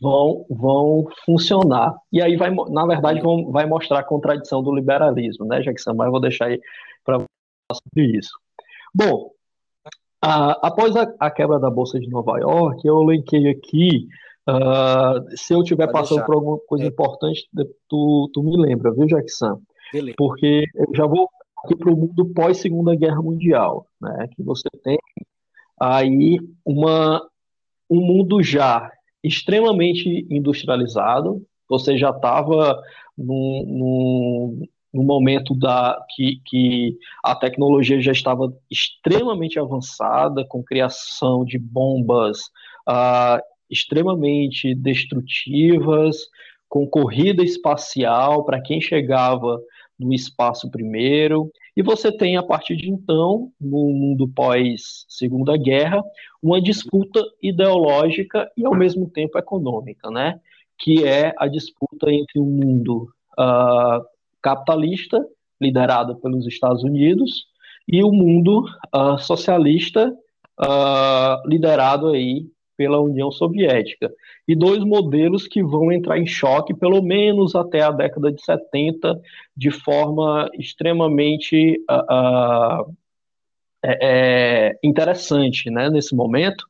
vão, 0.00 0.46
vão 0.48 1.06
funcionar. 1.24 1.94
E 2.12 2.22
aí, 2.22 2.36
vai, 2.36 2.50
na 2.70 2.86
verdade, 2.86 3.20
vão, 3.20 3.50
vai 3.50 3.66
mostrar 3.66 4.00
a 4.00 4.04
contradição 4.04 4.62
do 4.62 4.74
liberalismo, 4.74 5.44
né, 5.46 5.60
Jackson? 5.60 5.94
Mas 5.94 6.06
eu 6.06 6.12
vou 6.12 6.20
deixar 6.20 6.46
aí 6.46 6.60
para 7.04 7.18
falar 7.18 7.80
sobre 7.82 8.16
isso. 8.16 8.30
Bom, 8.94 9.30
a, 10.20 10.66
após 10.66 10.96
a, 10.96 11.12
a, 11.20 11.30
quebra 11.30 11.58
da 11.58 11.70
Bolsa 11.70 11.98
de 11.98 12.08
Nova 12.08 12.38
York, 12.38 12.86
eu 12.86 13.02
elenquei 13.02 13.48
aqui. 13.48 14.08
Uh, 14.48 15.36
se 15.36 15.52
eu 15.52 15.60
estiver 15.60 15.90
passando 15.92 16.18
deixar. 16.18 16.26
por 16.26 16.34
alguma 16.36 16.58
coisa 16.66 16.84
é. 16.84 16.88
importante, 16.88 17.48
tu, 17.86 18.30
tu 18.32 18.42
me 18.42 18.56
lembra, 18.56 18.92
viu, 18.92 19.06
Jackson? 19.06 19.60
Beleza. 19.92 20.14
Porque 20.16 20.64
eu 20.74 20.86
já 20.94 21.06
vou 21.06 21.28
aqui 21.64 21.76
para 21.76 21.92
o 21.92 21.96
mundo 21.96 22.32
pós-Segunda 22.32 22.96
Guerra 22.96 23.20
Mundial, 23.20 23.86
né? 24.00 24.28
Que 24.34 24.42
você 24.42 24.68
tem 24.82 24.98
aí 25.78 26.38
uma, 26.64 27.22
um 27.90 28.00
mundo 28.00 28.42
já 28.42 28.90
extremamente 29.22 30.26
industrializado, 30.30 31.42
você 31.68 31.98
já 31.98 32.10
estava 32.10 32.80
no 34.92 35.02
momento 35.02 35.54
da, 35.54 36.00
que, 36.14 36.40
que 36.44 36.96
a 37.22 37.34
tecnologia 37.34 38.00
já 38.00 38.12
estava 38.12 38.52
extremamente 38.70 39.58
avançada, 39.58 40.44
com 40.46 40.62
criação 40.62 41.44
de 41.44 41.58
bombas 41.58 42.38
uh, 42.88 43.40
extremamente 43.70 44.74
destrutivas, 44.74 46.16
com 46.68 46.86
corrida 46.86 47.42
espacial 47.42 48.44
para 48.44 48.60
quem 48.60 48.80
chegava 48.80 49.60
no 49.98 50.12
espaço 50.12 50.70
primeiro. 50.70 51.50
E 51.76 51.82
você 51.82 52.10
tem, 52.10 52.36
a 52.36 52.42
partir 52.42 52.76
de 52.76 52.90
então, 52.90 53.52
no 53.60 53.88
mundo 53.92 54.28
pós-Segunda 54.28 55.56
Guerra, 55.56 56.02
uma 56.42 56.60
disputa 56.60 57.22
ideológica 57.42 58.50
e, 58.56 58.64
ao 58.64 58.74
mesmo 58.74 59.08
tempo, 59.08 59.38
econômica, 59.38 60.10
né? 60.10 60.40
que 60.78 61.04
é 61.04 61.34
a 61.36 61.48
disputa 61.48 62.10
entre 62.10 62.38
o 62.38 62.44
mundo 62.44 63.08
uh, 63.38 64.04
capitalista, 64.42 65.24
liderado 65.60 66.16
pelos 66.16 66.46
Estados 66.46 66.82
Unidos, 66.82 67.46
e 67.86 68.02
o 68.02 68.12
mundo 68.12 68.64
uh, 68.94 69.18
socialista, 69.18 70.14
uh, 70.60 71.48
liderado 71.48 72.08
aí 72.08 72.46
pela 72.76 73.00
União 73.00 73.30
Soviética. 73.32 74.10
E 74.46 74.54
dois 74.54 74.84
modelos 74.84 75.48
que 75.48 75.62
vão 75.62 75.90
entrar 75.90 76.18
em 76.18 76.26
choque, 76.26 76.72
pelo 76.72 77.02
menos 77.02 77.56
até 77.56 77.82
a 77.82 77.90
década 77.90 78.30
de 78.30 78.40
70, 78.40 79.20
de 79.56 79.70
forma 79.70 80.48
extremamente 80.54 81.82
uh, 81.90 82.94
é, 83.82 83.98
é, 84.00 84.78
interessante 84.82 85.70
né, 85.70 85.90
nesse 85.90 86.14
momento. 86.14 86.64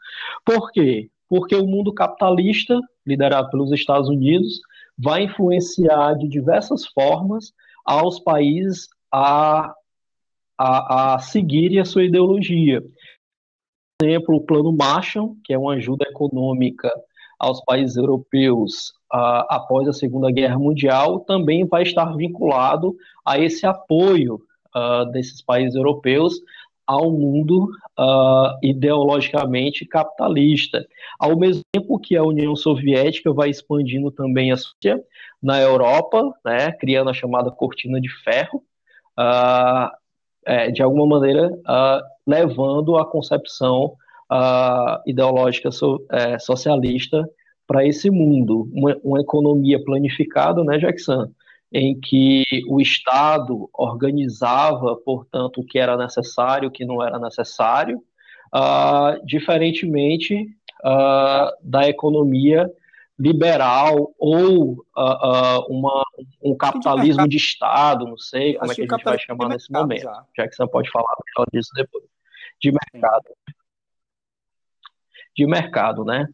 Por 0.45 0.73
quê? 0.73 1.11
Porque 1.29 1.55
o 1.55 1.67
mundo 1.67 1.93
capitalista, 1.93 2.81
liderado 3.07 3.51
pelos 3.51 3.71
Estados 3.73 4.09
Unidos, 4.09 4.61
vai 4.99 5.25
influenciar 5.25 6.15
de 6.15 6.29
diversas 6.29 6.87
formas 6.87 7.53
aos 7.85 8.19
países 8.19 8.89
a, 9.13 9.73
a, 10.59 11.15
a 11.15 11.19
seguirem 11.21 11.79
a 11.79 11.85
sua 11.85 12.05
ideologia. 12.05 12.83
Exemplo, 14.03 14.37
o 14.37 14.41
Plano 14.41 14.73
Marshall, 14.73 15.37
que 15.45 15.53
é 15.53 15.59
uma 15.59 15.75
ajuda 15.75 16.05
econômica 16.09 16.91
aos 17.39 17.65
países 17.65 17.97
europeus 17.97 18.93
após 19.11 19.89
a 19.89 19.93
Segunda 19.93 20.31
Guerra 20.31 20.59
Mundial, 20.59 21.21
também 21.21 21.65
vai 21.65 21.83
estar 21.83 22.15
vinculado 22.17 22.97
a 23.25 23.39
esse 23.39 23.65
apoio 23.65 24.41
uh, 24.75 25.11
desses 25.13 25.41
países 25.41 25.75
europeus 25.75 26.35
ao 26.89 27.13
mundo 27.13 27.69
uh, 27.99 28.59
ideologicamente 28.63 29.85
capitalista. 29.85 30.87
Ao 31.21 31.39
mesmo 31.39 31.63
tempo 31.71 31.99
que 31.99 32.17
a 32.17 32.25
União 32.25 32.57
Soviética 32.57 33.31
vai 33.31 33.51
expandindo 33.51 34.11
também 34.11 34.51
a 34.51 34.57
sua 34.57 34.73
na 35.43 35.61
Europa, 35.61 36.33
né, 36.43 36.73
criando 36.73 37.11
a 37.11 37.15
chamada 37.15 37.51
cortina 37.51 38.01
de 38.01 38.09
ferro, 38.25 38.65
é, 40.47 40.71
de 40.71 40.83
alguma 40.83 41.07
maneira 41.07 41.51
levando 42.27 42.97
a 42.97 43.05
concepção 43.05 43.97
uh, 44.31 45.01
ideológica 45.07 45.71
so, 45.71 46.05
é, 46.11 46.39
socialista 46.39 47.29
para 47.67 47.85
esse 47.85 48.11
mundo, 48.11 48.69
uma, 48.73 48.97
uma, 49.05 49.21
economia 49.21 49.83
planificada, 49.83 50.65
né, 50.65 50.79
Jackson, 50.79 51.31
em 51.73 51.99
que 51.99 52.45
o 52.67 52.81
Estado 52.81 53.69
organizava, 53.73 54.97
portanto, 54.97 55.61
o 55.61 55.65
que 55.65 55.79
era 55.79 55.97
necessário, 55.97 56.69
o 56.69 56.73
que 56.73 56.85
não 56.85 57.03
era 57.03 57.19
necessário, 57.19 58.03
uh, 58.55 59.25
diferentemente 59.25 60.45
uh, 60.85 61.51
da 61.63 61.89
economia 61.89 62.71
liberal 63.19 64.15
ou 64.19 64.75
uh, 64.97 65.67
uma, 65.69 66.05
um 66.43 66.57
capitalismo 66.57 67.25
de, 67.25 67.31
de, 67.31 67.37
Estado, 67.37 68.07
não 68.07 68.17
sei 68.17 68.55
como 68.55 68.73
é 68.73 68.75
que 68.75 68.83
a 68.83 68.85
gente 68.85 69.05
vai 69.05 69.19
chamar 69.19 69.49
nesse 69.49 69.71
momento. 69.73 70.03
Já. 70.03 70.25
Jackson 70.37 70.69
pode 70.69 70.91
falar 70.91 71.15
melhor 71.27 71.47
disso 71.53 71.71
depois 71.75 72.05
de 72.61 72.73
mercado. 72.73 73.25
De 75.37 75.47
mercado, 75.47 76.05
né? 76.05 76.27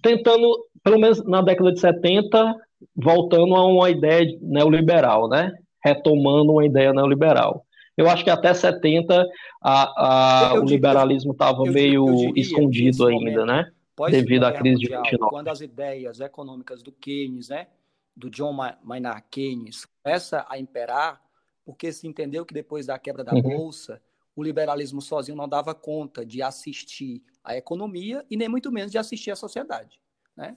Tentando, 0.00 0.48
pelo 0.82 0.98
menos 0.98 1.24
na 1.24 1.42
década 1.42 1.72
de 1.72 1.80
70, 1.80 2.56
voltando 2.94 3.54
a 3.54 3.64
uma 3.66 3.90
ideia 3.90 4.38
neoliberal, 4.40 5.28
né? 5.28 5.52
Retomando 5.84 6.52
uma 6.52 6.64
ideia 6.64 6.92
neoliberal. 6.92 7.64
Eu 7.96 8.08
acho 8.08 8.24
que 8.24 8.30
até 8.30 8.52
70 8.54 9.26
a, 9.62 10.52
a, 10.52 10.54
o 10.54 10.64
liberalismo 10.64 11.32
estava 11.32 11.62
meio 11.64 12.32
escondido 12.36 13.06
ainda, 13.06 13.44
né? 13.44 13.70
Devido 14.10 14.44
à 14.44 14.52
crise 14.52 14.82
mundial, 14.82 15.02
de 15.02 15.10
29. 15.10 15.30
Quando 15.30 15.48
as 15.48 15.60
ideias 15.60 16.20
econômicas 16.20 16.82
do 16.82 16.90
Keynes, 16.90 17.48
né? 17.48 17.68
Do 18.16 18.28
John 18.28 18.56
Maynard 18.82 19.24
Keynes, 19.30 19.86
começa 20.02 20.44
a 20.48 20.58
imperar, 20.58 21.20
porque 21.64 21.92
se 21.92 22.06
entendeu 22.06 22.44
que 22.44 22.52
depois 22.52 22.86
da 22.86 22.98
quebra 22.98 23.22
da 23.22 23.32
uhum. 23.34 23.42
Bolsa, 23.42 24.02
o 24.34 24.42
liberalismo 24.42 25.00
sozinho 25.00 25.36
não 25.36 25.48
dava 25.48 25.74
conta 25.74 26.24
de 26.24 26.42
assistir 26.42 27.22
a 27.44 27.56
economia 27.56 28.24
e 28.30 28.36
nem 28.36 28.48
muito 28.48 28.72
menos 28.72 28.90
de 28.90 28.98
assistir 28.98 29.30
a 29.30 29.36
sociedade. 29.36 30.00
Né? 30.36 30.56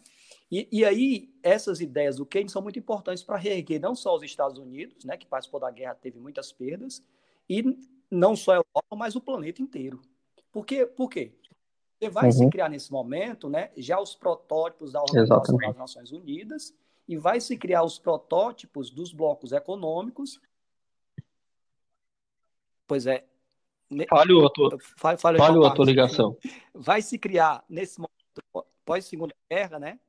E, 0.52 0.68
e 0.72 0.86
aí, 0.86 1.34
essas 1.42 1.82
ideias 1.82 2.18
do 2.18 2.25
Keynes 2.25 2.52
são 2.52 2.62
muito 2.62 2.78
importantes 2.78 3.24
para 3.24 3.38
reerguer 3.38 3.82
não 3.82 3.96
só 3.96 4.16
os 4.16 4.24
Estados 4.24 4.60
Unidos, 4.60 5.04
né, 5.04 5.18
que 5.18 5.25
participou 5.25 5.60
da 5.60 5.72
guerra, 5.72 5.96
teve 5.96 6.20
muitas 6.20 6.52
perdas, 6.52 7.04
e 7.50 7.64
não 8.10 8.36
só 8.36 8.52
a 8.52 8.56
Europa, 8.56 8.96
mas 8.96 9.16
o 9.16 9.22
planeta 9.22 9.62
inteiro. 9.62 10.02
Por 10.52 10.66
quê? 10.66 10.86
Por 10.86 11.10
quê? 11.10 11.34
Você 12.00 12.10
vai 12.10 12.25
uhum. 12.25 12.32
se 12.32 12.50
criar 12.50 12.70
nesse 12.70 12.92
momento, 12.92 13.50
né, 13.50 13.72
já 13.75 14.00
os 14.00 14.16
protótipos 14.16 14.92
da 14.92 15.02
Organização 15.02 15.38
Exatamente. 15.38 15.68
das 15.68 15.78
Nações 15.78 16.12
Unidas 16.12 16.74
e 17.08 17.18
vai 17.18 17.40
se 17.40 17.58
criar 17.58 17.84
os 17.84 17.98
protótipos 17.98 18.90
dos 18.90 19.12
blocos 19.12 19.52
econômicos. 19.52 20.40
Pois 22.88 23.08
é. 23.08 23.25
Falhou 24.10 24.46
a 24.46 24.50
tua, 24.50 24.78
falhou, 24.98 25.40
falhou 25.40 25.66
a 25.66 25.74
tua 25.74 25.86
ligação. 25.86 26.38
Vai 26.74 27.02
se 27.02 27.18
criar 27.18 27.64
nesse 27.70 28.00
momento, 28.00 28.68
pós 28.84 29.06
Segunda 29.06 29.34
Guerra, 29.50 29.80
né? 29.80 30.00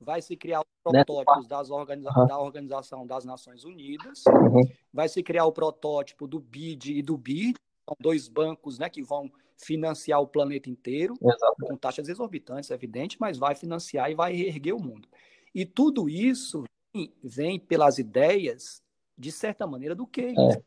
Vai 0.00 0.22
se 0.22 0.36
criar 0.36 0.60
os 0.60 0.66
protótipos 0.82 1.46
das 1.48 1.70
organiza 1.70 2.10
uhum. 2.16 2.26
da 2.26 2.38
Organização 2.38 3.06
das 3.06 3.24
Nações 3.24 3.64
Unidas. 3.64 4.22
Uhum. 4.26 4.62
Vai 4.92 5.08
se 5.08 5.22
criar 5.22 5.44
o 5.44 5.52
protótipo 5.52 6.26
do 6.26 6.38
BID 6.38 6.98
e 6.98 7.02
do 7.02 7.16
BID, 7.16 7.56
são 7.84 7.96
dois 7.98 8.28
bancos, 8.28 8.78
né, 8.78 8.88
que 8.88 9.02
vão 9.02 9.30
financiar 9.56 10.20
o 10.20 10.26
planeta 10.26 10.70
inteiro, 10.70 11.14
Exatamente. 11.20 11.70
com 11.70 11.76
taxas 11.76 12.08
exorbitantes, 12.08 12.70
é 12.70 12.74
evidente, 12.74 13.16
mas 13.18 13.38
vai 13.38 13.54
financiar 13.54 14.10
e 14.10 14.14
vai 14.14 14.32
reerguer 14.32 14.74
o 14.74 14.80
mundo. 14.80 15.08
E 15.54 15.66
tudo 15.66 16.08
isso 16.08 16.62
vem, 16.94 17.12
vem 17.22 17.58
pelas 17.58 17.98
ideias, 17.98 18.82
de 19.16 19.32
certa 19.32 19.66
maneira, 19.66 19.94
do 19.94 20.06
Keynes. 20.06 20.56
É. 20.56 20.62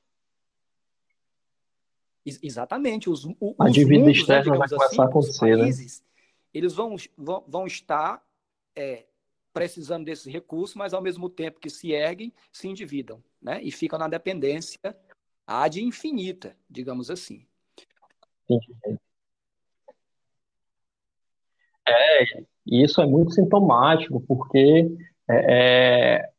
Exatamente. 2.43 3.09
Os, 3.09 3.25
os 3.25 3.55
a 3.59 3.69
dívida 3.69 4.05
né, 4.05 4.11
externa 4.11 4.51
né, 4.51 4.57
vai 4.57 4.69
começar 4.69 4.85
assim, 4.85 5.01
a 5.01 5.05
acontecer. 5.05 5.55
Né? 5.55 5.63
Países, 5.63 6.01
né? 6.01 6.07
Eles 6.53 6.73
vão, 6.73 6.95
vão, 7.17 7.43
vão 7.47 7.65
estar 7.65 8.21
é, 8.75 9.05
precisando 9.53 10.05
desses 10.05 10.31
recursos, 10.31 10.75
mas 10.75 10.93
ao 10.93 11.01
mesmo 11.01 11.29
tempo 11.29 11.59
que 11.59 11.69
se 11.69 11.91
erguem, 11.91 12.33
se 12.51 12.67
endividam, 12.67 13.21
né? 13.41 13.61
E 13.61 13.71
ficam 13.71 13.99
na 13.99 14.07
dependência 14.07 14.79
ad 15.45 15.81
infinita, 15.81 16.55
digamos 16.69 17.09
assim. 17.09 17.45
É, 21.87 22.43
isso 22.65 23.01
é 23.01 23.05
muito 23.05 23.31
sintomático, 23.31 24.21
porque 24.21 24.89
é, 25.29 26.15
é, 26.17 26.29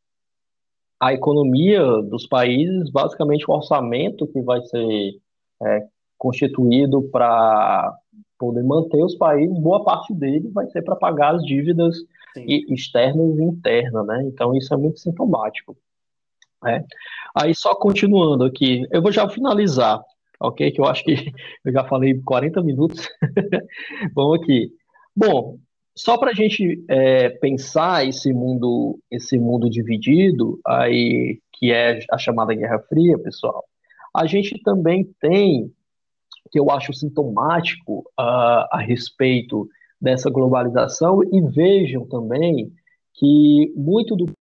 a 1.00 1.12
economia 1.12 1.82
dos 2.02 2.26
países, 2.26 2.90
basicamente 2.90 3.44
o 3.48 3.54
orçamento 3.54 4.26
que 4.26 4.40
vai 4.40 4.62
ser 4.62 5.20
é, 5.62 5.86
constituído 6.16 7.02
para 7.10 7.98
poder 8.38 8.62
manter 8.62 9.02
os 9.02 9.14
países, 9.14 9.58
boa 9.58 9.84
parte 9.84 10.14
dele 10.14 10.48
vai 10.48 10.66
ser 10.68 10.82
para 10.82 10.96
pagar 10.96 11.34
as 11.34 11.44
dívidas 11.44 11.96
externas 12.36 13.38
e 13.38 13.42
internas, 13.42 14.06
né? 14.06 14.22
Então 14.26 14.56
isso 14.56 14.72
é 14.72 14.76
muito 14.76 14.98
sintomático. 15.00 15.76
Né? 16.62 16.84
Aí 17.34 17.54
só 17.54 17.74
continuando 17.74 18.44
aqui, 18.44 18.86
eu 18.90 19.02
vou 19.02 19.10
já 19.10 19.28
finalizar, 19.28 20.00
ok? 20.40 20.70
Que 20.70 20.80
eu 20.80 20.84
acho 20.84 21.04
que 21.04 21.14
eu 21.64 21.72
já 21.72 21.84
falei 21.84 22.20
40 22.22 22.62
minutos. 22.62 23.08
Vamos 24.14 24.40
aqui. 24.40 24.70
Bom, 25.14 25.58
só 25.94 26.16
para 26.16 26.30
a 26.30 26.34
gente 26.34 26.82
é, 26.88 27.30
pensar 27.30 28.06
esse 28.06 28.32
mundo, 28.32 28.98
esse 29.10 29.38
mundo 29.38 29.68
dividido, 29.68 30.58
aí 30.66 31.38
que 31.52 31.70
é 31.70 32.00
a 32.10 32.18
chamada 32.18 32.54
Guerra 32.54 32.80
Fria, 32.88 33.18
pessoal, 33.18 33.64
a 34.14 34.26
gente 34.26 34.60
também 34.62 35.04
tem 35.20 35.72
que 36.50 36.60
eu 36.60 36.70
acho 36.70 36.92
sintomático 36.92 38.00
uh, 38.20 38.68
a 38.70 38.84
respeito 38.86 39.66
dessa 40.02 40.28
globalização 40.28 41.22
e 41.22 41.40
vejam 41.40 42.04
também 42.08 42.72
que 43.14 43.72
muito 43.76 44.16
do 44.16 44.26
que 44.26 44.32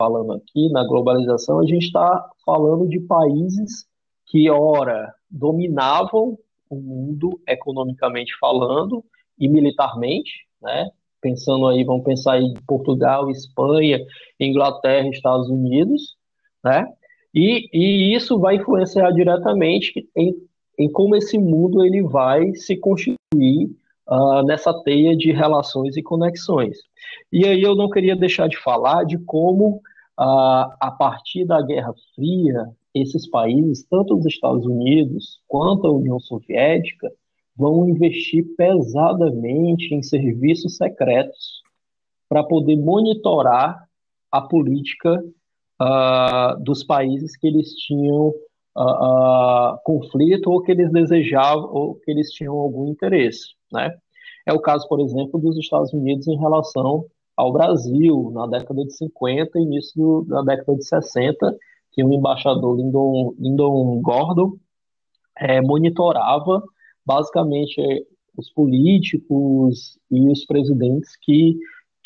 falando 0.00 0.32
aqui 0.32 0.70
na 0.70 0.82
globalização 0.86 1.60
a 1.60 1.66
gente 1.66 1.84
está 1.84 2.30
falando 2.46 2.88
de 2.88 2.98
países 3.00 3.86
que 4.24 4.48
ora 4.48 5.12
dominavam 5.30 6.38
o 6.70 6.76
mundo 6.76 7.38
economicamente 7.46 8.32
falando 8.40 9.04
e 9.38 9.48
militarmente, 9.48 10.46
né? 10.62 10.88
Pensando 11.20 11.66
aí, 11.66 11.84
vamos 11.84 12.04
pensar 12.04 12.40
em 12.40 12.54
Portugal, 12.66 13.28
Espanha, 13.28 13.98
Inglaterra, 14.38 15.08
Estados 15.08 15.50
Unidos, 15.50 16.16
né? 16.64 16.86
E, 17.34 17.68
e 17.72 18.14
isso 18.14 18.38
vai 18.38 18.56
influenciar 18.56 19.10
diretamente 19.10 20.08
em, 20.16 20.34
em 20.78 20.90
como 20.90 21.16
esse 21.16 21.36
mundo 21.36 21.84
ele 21.84 22.02
vai 22.02 22.54
se 22.54 22.76
constituir 22.76 23.76
uh, 24.10 24.42
nessa 24.42 24.74
teia 24.82 25.16
de 25.16 25.32
relações 25.32 25.96
e 25.96 26.02
conexões. 26.02 26.76
E 27.32 27.46
aí 27.46 27.62
eu 27.62 27.74
não 27.74 27.88
queria 27.88 28.16
deixar 28.16 28.48
de 28.48 28.58
falar 28.58 29.04
de 29.04 29.16
como, 29.18 29.76
uh, 30.18 30.72
a 30.80 30.94
partir 30.98 31.44
da 31.44 31.62
Guerra 31.62 31.94
Fria, 32.14 32.66
esses 32.94 33.28
países, 33.28 33.86
tanto 33.88 34.18
os 34.18 34.26
Estados 34.26 34.66
Unidos 34.66 35.40
quanto 35.46 35.86
a 35.86 35.92
União 35.92 36.18
Soviética, 36.18 37.10
vão 37.56 37.88
investir 37.88 38.44
pesadamente 38.56 39.94
em 39.94 40.02
serviços 40.02 40.76
secretos 40.76 41.62
para 42.28 42.42
poder 42.42 42.76
monitorar 42.76 43.84
a 44.30 44.40
política 44.40 45.22
uh, 45.80 46.62
dos 46.62 46.84
países 46.84 47.36
que 47.36 47.46
eles 47.46 47.74
tinham 47.74 48.32
uh, 48.76 49.74
uh, 49.74 49.78
conflito 49.84 50.50
ou 50.50 50.62
que 50.62 50.70
eles 50.70 50.90
desejavam 50.92 51.68
ou 51.72 51.94
que 51.96 52.10
eles 52.10 52.30
tinham 52.30 52.56
algum 52.56 52.88
interesse, 52.88 53.48
né? 53.72 53.94
É 54.46 54.52
o 54.52 54.60
caso, 54.60 54.88
por 54.88 55.00
exemplo, 55.00 55.40
dos 55.40 55.58
Estados 55.58 55.92
Unidos 55.92 56.26
em 56.26 56.38
relação 56.38 57.06
ao 57.36 57.52
Brasil 57.52 58.30
na 58.32 58.46
década 58.46 58.84
de 58.84 58.92
50 58.96 59.58
e 59.58 59.62
início 59.62 60.24
da 60.28 60.42
década 60.42 60.76
de 60.76 60.84
60, 60.84 61.56
que 61.92 62.04
o 62.04 62.12
embaixador 62.12 62.76
Lyndon, 62.76 63.34
Lyndon 63.38 64.00
Gordon 64.00 64.56
é, 65.36 65.60
monitorava 65.60 66.62
basicamente 67.04 67.80
os 68.36 68.50
políticos 68.52 69.98
e 70.10 70.28
os 70.30 70.44
presidentes 70.44 71.16
que, 71.22 71.56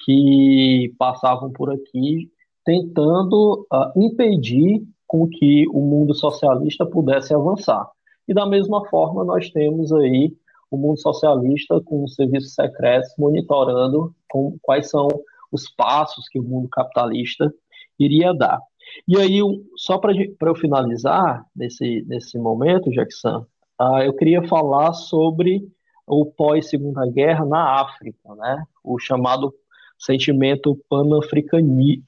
que 0.05 0.94
passavam 0.98 1.50
por 1.53 1.70
aqui 1.72 2.31
tentando 2.64 3.66
uh, 3.72 4.00
impedir 4.00 4.83
com 5.07 5.29
que 5.29 5.66
o 5.68 5.81
mundo 5.81 6.14
socialista 6.14 6.87
pudesse 6.87 7.35
avançar. 7.35 7.88
E 8.27 8.33
da 8.33 8.46
mesma 8.46 8.88
forma 8.88 9.22
nós 9.24 9.50
temos 9.50 9.92
aí 9.92 10.35
o 10.75 10.79
mundo 10.79 11.01
socialista 11.01 11.81
com 11.81 12.05
os 12.05 12.15
serviços 12.15 12.55
secretos 12.55 13.13
monitorando 13.19 14.15
com, 14.29 14.57
quais 14.61 14.91
são 14.91 15.09
os 15.51 15.69
passos 15.71 16.29
que 16.29 16.39
o 16.39 16.43
mundo 16.43 16.69
capitalista 16.69 17.53
iria 17.99 18.35
dar. 18.35 18.61
E 19.07 19.17
aí, 19.17 19.41
só 19.77 19.99
para 19.99 20.13
eu 20.13 20.55
finalizar 20.55 21.45
nesse, 21.55 22.05
nesse 22.07 22.39
momento, 22.39 22.91
Jackson, 22.91 23.47
uh, 23.81 23.99
eu 24.05 24.13
queria 24.15 24.47
falar 24.47 24.93
sobre 24.93 25.67
o 26.07 26.27
pós-segunda 26.27 27.07
guerra 27.07 27.45
na 27.47 27.81
África, 27.81 28.35
né? 28.35 28.65
o 28.83 28.99
chamado 28.99 29.55
sentimento 29.99 30.79
pan-africanismo, 30.89 32.05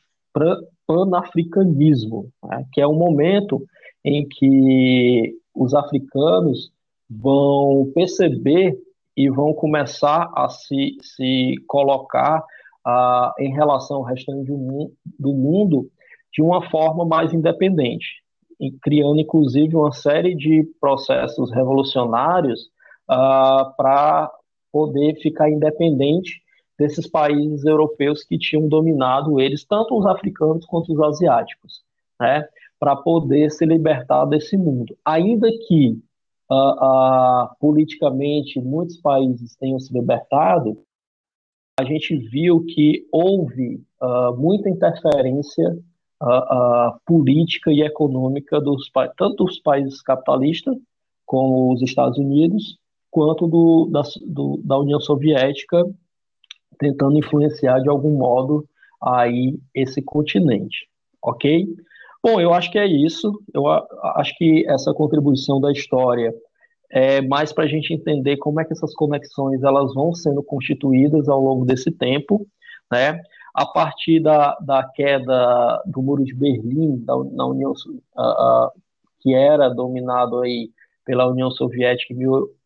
panafricanismo, 0.87 2.29
né? 2.45 2.67
que 2.73 2.81
é 2.81 2.87
um 2.87 2.97
momento 2.97 3.65
em 4.05 4.27
que 4.29 5.35
os 5.55 5.75
africanos 5.75 6.71
vão 7.09 7.91
perceber 7.95 8.79
e 9.17 9.31
vão 9.31 9.55
começar 9.55 10.31
a 10.35 10.49
se, 10.49 10.97
se 11.01 11.55
colocar 11.67 12.45
uh, 12.87 13.33
em 13.39 13.53
relação 13.53 13.99
ao 13.99 14.03
restante 14.03 14.47
do, 14.47 14.93
do 15.19 15.33
mundo 15.33 15.89
de 16.33 16.43
uma 16.43 16.69
forma 16.71 17.05
mais 17.05 17.33
independente, 17.33 18.23
criando 18.83 19.21
inclusive 19.21 19.75
uma 19.75 19.93
série 19.93 20.35
de 20.35 20.65
processos 20.81 21.51
revolucionários 21.51 22.65
uh, 23.11 23.75
para 23.77 24.31
poder 24.71 25.15
ficar 25.23 25.51
independente 25.51 26.43
desses 26.79 27.09
países 27.09 27.65
europeus 27.65 28.23
que 28.23 28.39
tinham 28.39 28.69
dominado 28.69 29.41
eles, 29.41 29.65
tanto 29.65 29.99
os 29.99 30.05
africanos 30.05 30.67
quanto 30.67 30.93
os 30.93 31.01
asiáticos, 31.01 31.81
né, 32.21 32.47
para 32.79 32.95
poder 32.95 33.51
se 33.51 33.65
libertar 33.65 34.27
desse 34.27 34.59
mundo. 34.59 34.95
Ainda 35.03 35.49
que 35.67 35.99
uh, 36.51 36.55
uh, 36.55 37.57
politicamente 37.61 38.61
muitos 38.61 38.97
países 38.99 39.57
tenham 39.57 39.79
se 39.79 39.93
libertado, 39.93 40.79
a 41.79 41.85
gente 41.85 42.17
viu 42.17 42.65
que 42.65 43.07
houve 43.13 43.83
uh, 44.01 44.37
muita 44.37 44.71
interferência 44.71 45.77
política 47.05 47.71
e 47.71 47.83
econômica 47.83 48.59
dos 48.59 48.91
tanto 49.19 49.45
dos 49.45 49.61
países 49.61 50.01
capitalistas 50.01 50.75
como 51.27 51.75
os 51.75 51.83
Estados 51.83 52.17
Unidos 52.17 52.79
quanto 53.11 53.47
do, 53.47 53.91
da, 53.93 54.01
do, 54.27 54.59
da 54.65 54.79
União 54.79 54.99
Soviética 54.99 55.85
tentando 56.79 57.19
influenciar 57.19 57.81
de 57.81 57.89
algum 57.91 58.17
modo 58.17 58.67
aí 59.03 59.59
esse 59.75 60.01
continente, 60.03 60.89
ok? 61.23 61.67
Bom, 62.23 62.41
eu 62.41 62.53
acho 62.53 62.71
que 62.71 62.79
é 62.79 62.87
isso. 62.87 63.33
Eu 63.55 63.67
acho 63.67 64.37
que 64.37 64.67
essa 64.69 64.93
contribuição 64.93 65.61
da 65.61 65.71
história 65.71 66.35
é 66.91 67.21
mais 67.21 67.53
para 67.53 67.65
a 67.65 67.69
gente 67.69 67.93
entender 67.93 68.37
como 68.37 68.61
é 68.61 68.65
que 68.65 68.73
essas 68.73 68.95
conexões 68.95 69.63
elas 69.63 69.93
vão 69.95 70.15
sendo 70.15 70.43
constituídas 70.43 71.29
ao 71.29 71.41
longo 71.41 71.65
desse 71.65 71.91
tempo, 71.91 72.47
né? 72.91 73.21
A 73.55 73.67
partir 73.67 74.21
da, 74.21 74.57
da 74.61 74.85
queda 74.85 75.83
do 75.87 76.03
Muro 76.03 76.25
de 76.25 76.35
Berlim, 76.35 76.99
da, 77.05 77.17
União, 77.17 77.73
uh, 77.73 78.71
que 79.21 79.35
era 79.35 79.71
dominado 79.71 80.41
aí 80.41 80.71
pela 81.07 81.31
União 81.31 81.51
Soviética 81.51 82.13
em 82.13 82.19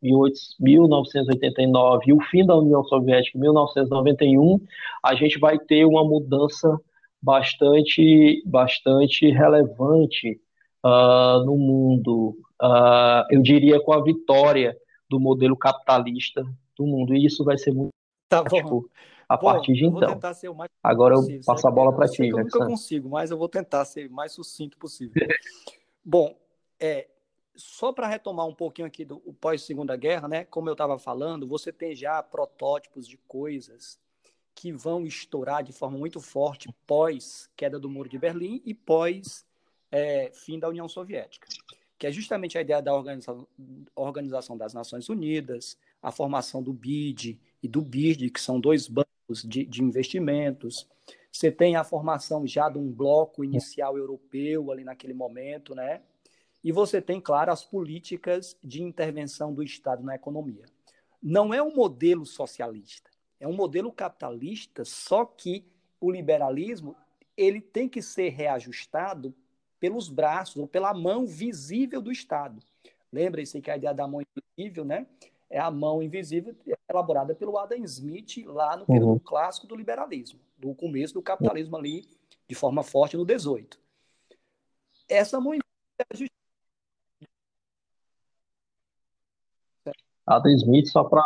1989 0.02 2.04
e 2.06 2.12
o 2.12 2.20
fim 2.22 2.44
da 2.44 2.56
União 2.56 2.82
Soviética 2.84 3.36
em 3.36 3.42
1991, 3.42 4.58
a 5.04 5.14
gente 5.14 5.38
vai 5.38 5.58
ter 5.58 5.84
uma 5.84 6.02
mudança 6.02 6.80
bastante, 7.22 8.42
bastante 8.46 9.30
relevante 9.30 10.40
uh, 10.84 11.44
no 11.44 11.56
mundo. 11.56 12.36
Uh, 12.60 13.24
eu 13.30 13.42
diria 13.42 13.80
com 13.80 13.92
a 13.92 14.02
vitória 14.02 14.76
do 15.08 15.18
modelo 15.18 15.56
capitalista 15.56 16.44
do 16.76 16.86
mundo. 16.86 17.14
E 17.14 17.26
isso 17.26 17.44
vai 17.44 17.58
ser 17.58 17.72
muito 17.72 17.90
tá 18.28 18.42
bom. 18.42 18.84
a 19.28 19.36
bom, 19.36 19.42
partir 19.42 19.74
de 19.74 19.86
então. 19.86 20.18
Agora 20.82 21.14
eu 21.16 21.22
passo 21.44 21.66
a 21.66 21.70
bola 21.70 21.94
para 21.94 22.08
ti. 22.08 22.28
Eu 22.28 22.38
nunca 22.38 22.66
consigo, 22.66 23.08
mas 23.08 23.30
eu 23.30 23.36
vou 23.36 23.48
tentar 23.48 23.84
ser 23.84 24.08
o 24.08 24.12
mais 24.12 24.32
sucinto 24.32 24.78
possível. 24.78 25.14
bom, 26.04 26.34
é, 26.78 27.08
só 27.54 27.92
para 27.92 28.06
retomar 28.06 28.46
um 28.46 28.54
pouquinho 28.54 28.86
aqui 28.86 29.04
do 29.04 29.18
pós-segunda 29.40 29.96
guerra, 29.96 30.28
né? 30.28 30.44
Como 30.44 30.68
eu 30.68 30.72
estava 30.72 30.98
falando, 30.98 31.46
você 31.46 31.72
tem 31.72 31.94
já 31.94 32.22
protótipos 32.22 33.06
de 33.06 33.16
coisas 33.28 33.98
que 34.60 34.70
vão 34.70 35.06
estourar 35.06 35.64
de 35.64 35.72
forma 35.72 35.96
muito 35.96 36.20
forte 36.20 36.68
pós 36.86 37.48
queda 37.56 37.80
do 37.80 37.88
muro 37.88 38.10
de 38.10 38.18
Berlim 38.18 38.60
e 38.62 38.74
pós 38.74 39.46
é, 39.90 40.30
fim 40.34 40.58
da 40.58 40.68
União 40.68 40.86
Soviética, 40.86 41.48
que 41.98 42.06
é 42.06 42.12
justamente 42.12 42.58
a 42.58 42.60
ideia 42.60 42.82
da 42.82 42.94
organização, 42.94 43.48
organização 43.96 44.58
das 44.58 44.74
Nações 44.74 45.08
Unidas, 45.08 45.78
a 46.02 46.12
formação 46.12 46.62
do 46.62 46.74
BID 46.74 47.40
e 47.62 47.66
do 47.66 47.80
BIRD, 47.80 48.28
que 48.28 48.38
são 48.40 48.60
dois 48.60 48.86
bancos 48.86 49.42
de, 49.42 49.64
de 49.64 49.82
investimentos. 49.82 50.86
Você 51.32 51.50
tem 51.50 51.76
a 51.76 51.82
formação 51.82 52.46
já 52.46 52.68
de 52.68 52.76
um 52.76 52.92
bloco 52.92 53.42
inicial 53.42 53.96
europeu 53.96 54.70
ali 54.70 54.84
naquele 54.84 55.14
momento, 55.14 55.74
né? 55.74 56.02
E 56.62 56.70
você 56.70 57.00
tem, 57.00 57.18
claro, 57.18 57.50
as 57.50 57.64
políticas 57.64 58.54
de 58.62 58.82
intervenção 58.82 59.54
do 59.54 59.62
Estado 59.62 60.02
na 60.02 60.16
economia. 60.16 60.66
Não 61.22 61.54
é 61.54 61.62
um 61.62 61.74
modelo 61.74 62.26
socialista, 62.26 63.09
é 63.40 63.48
um 63.48 63.54
modelo 63.54 63.90
capitalista, 63.90 64.84
só 64.84 65.24
que 65.24 65.64
o 65.98 66.10
liberalismo 66.10 66.94
ele 67.36 67.60
tem 67.60 67.88
que 67.88 68.02
ser 68.02 68.28
reajustado 68.28 69.34
pelos 69.80 70.10
braços 70.10 70.58
ou 70.58 70.68
pela 70.68 70.92
mão 70.92 71.26
visível 71.26 72.02
do 72.02 72.12
Estado. 72.12 72.62
Lembre-se 73.10 73.62
que 73.62 73.70
a 73.70 73.76
ideia 73.78 73.94
da 73.94 74.06
mão 74.06 74.20
invisível, 74.20 74.84
né, 74.84 75.06
é 75.48 75.58
a 75.58 75.70
mão 75.70 76.02
invisível 76.02 76.54
elaborada 76.88 77.34
pelo 77.34 77.58
Adam 77.58 77.82
Smith 77.84 78.44
lá 78.44 78.76
no 78.76 78.84
período 78.84 79.12
uhum. 79.12 79.18
clássico 79.18 79.66
do 79.66 79.74
liberalismo, 79.74 80.38
do 80.58 80.74
começo 80.74 81.14
do 81.14 81.22
capitalismo 81.22 81.76
ali, 81.76 82.06
de 82.46 82.54
forma 82.54 82.82
forte 82.82 83.16
no 83.16 83.24
18. 83.24 83.80
Essa 85.08 85.40
mão 85.40 85.54
invisível 85.54 86.28
é 89.86 89.90
Adam 90.26 90.52
Smith, 90.52 90.88
só 90.88 91.02
para 91.02 91.22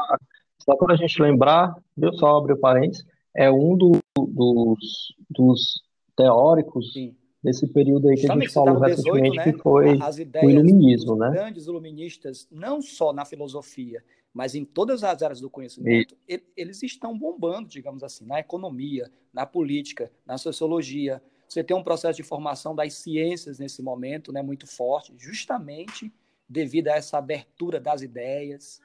só 0.64 0.76
a 0.88 0.96
gente 0.96 1.20
lembrar, 1.20 1.76
viu, 1.96 2.12
só 2.14 2.38
abrir 2.38 2.54
o 2.54 2.58
parênteses, 2.58 3.04
é 3.36 3.50
um 3.50 3.76
do, 3.76 4.00
dos, 4.16 5.14
dos 5.28 5.82
teóricos 6.16 6.92
Sim. 6.92 7.14
desse 7.42 7.66
período 7.66 8.08
aí 8.08 8.16
que 8.16 8.30
a 8.30 8.34
gente 8.34 8.48
falou 8.48 8.78
recentemente, 8.78 9.30
18, 9.30 9.36
né? 9.36 9.52
que 9.52 9.58
foi 9.58 9.98
o 10.42 10.50
iluminismo, 10.50 11.16
né? 11.16 11.30
grandes 11.30 11.66
iluministas, 11.66 12.48
não 12.50 12.80
só 12.80 13.12
na 13.12 13.24
filosofia, 13.24 14.02
mas 14.32 14.54
em 14.54 14.64
todas 14.64 15.04
as 15.04 15.22
áreas 15.22 15.40
do 15.40 15.50
conhecimento, 15.50 16.16
e... 16.28 16.42
eles 16.56 16.82
estão 16.82 17.16
bombando, 17.16 17.68
digamos 17.68 18.02
assim, 18.02 18.24
na 18.24 18.40
economia, 18.40 19.10
na 19.32 19.44
política, 19.44 20.10
na 20.26 20.38
sociologia. 20.38 21.22
Você 21.48 21.62
tem 21.62 21.76
um 21.76 21.84
processo 21.84 22.16
de 22.16 22.22
formação 22.22 22.74
das 22.74 22.94
ciências 22.94 23.58
nesse 23.58 23.82
momento, 23.82 24.32
né, 24.32 24.42
muito 24.42 24.66
forte, 24.66 25.12
justamente 25.18 26.12
devido 26.48 26.88
a 26.88 26.96
essa 26.96 27.18
abertura 27.18 27.80
das 27.80 28.02
ideias, 28.02 28.80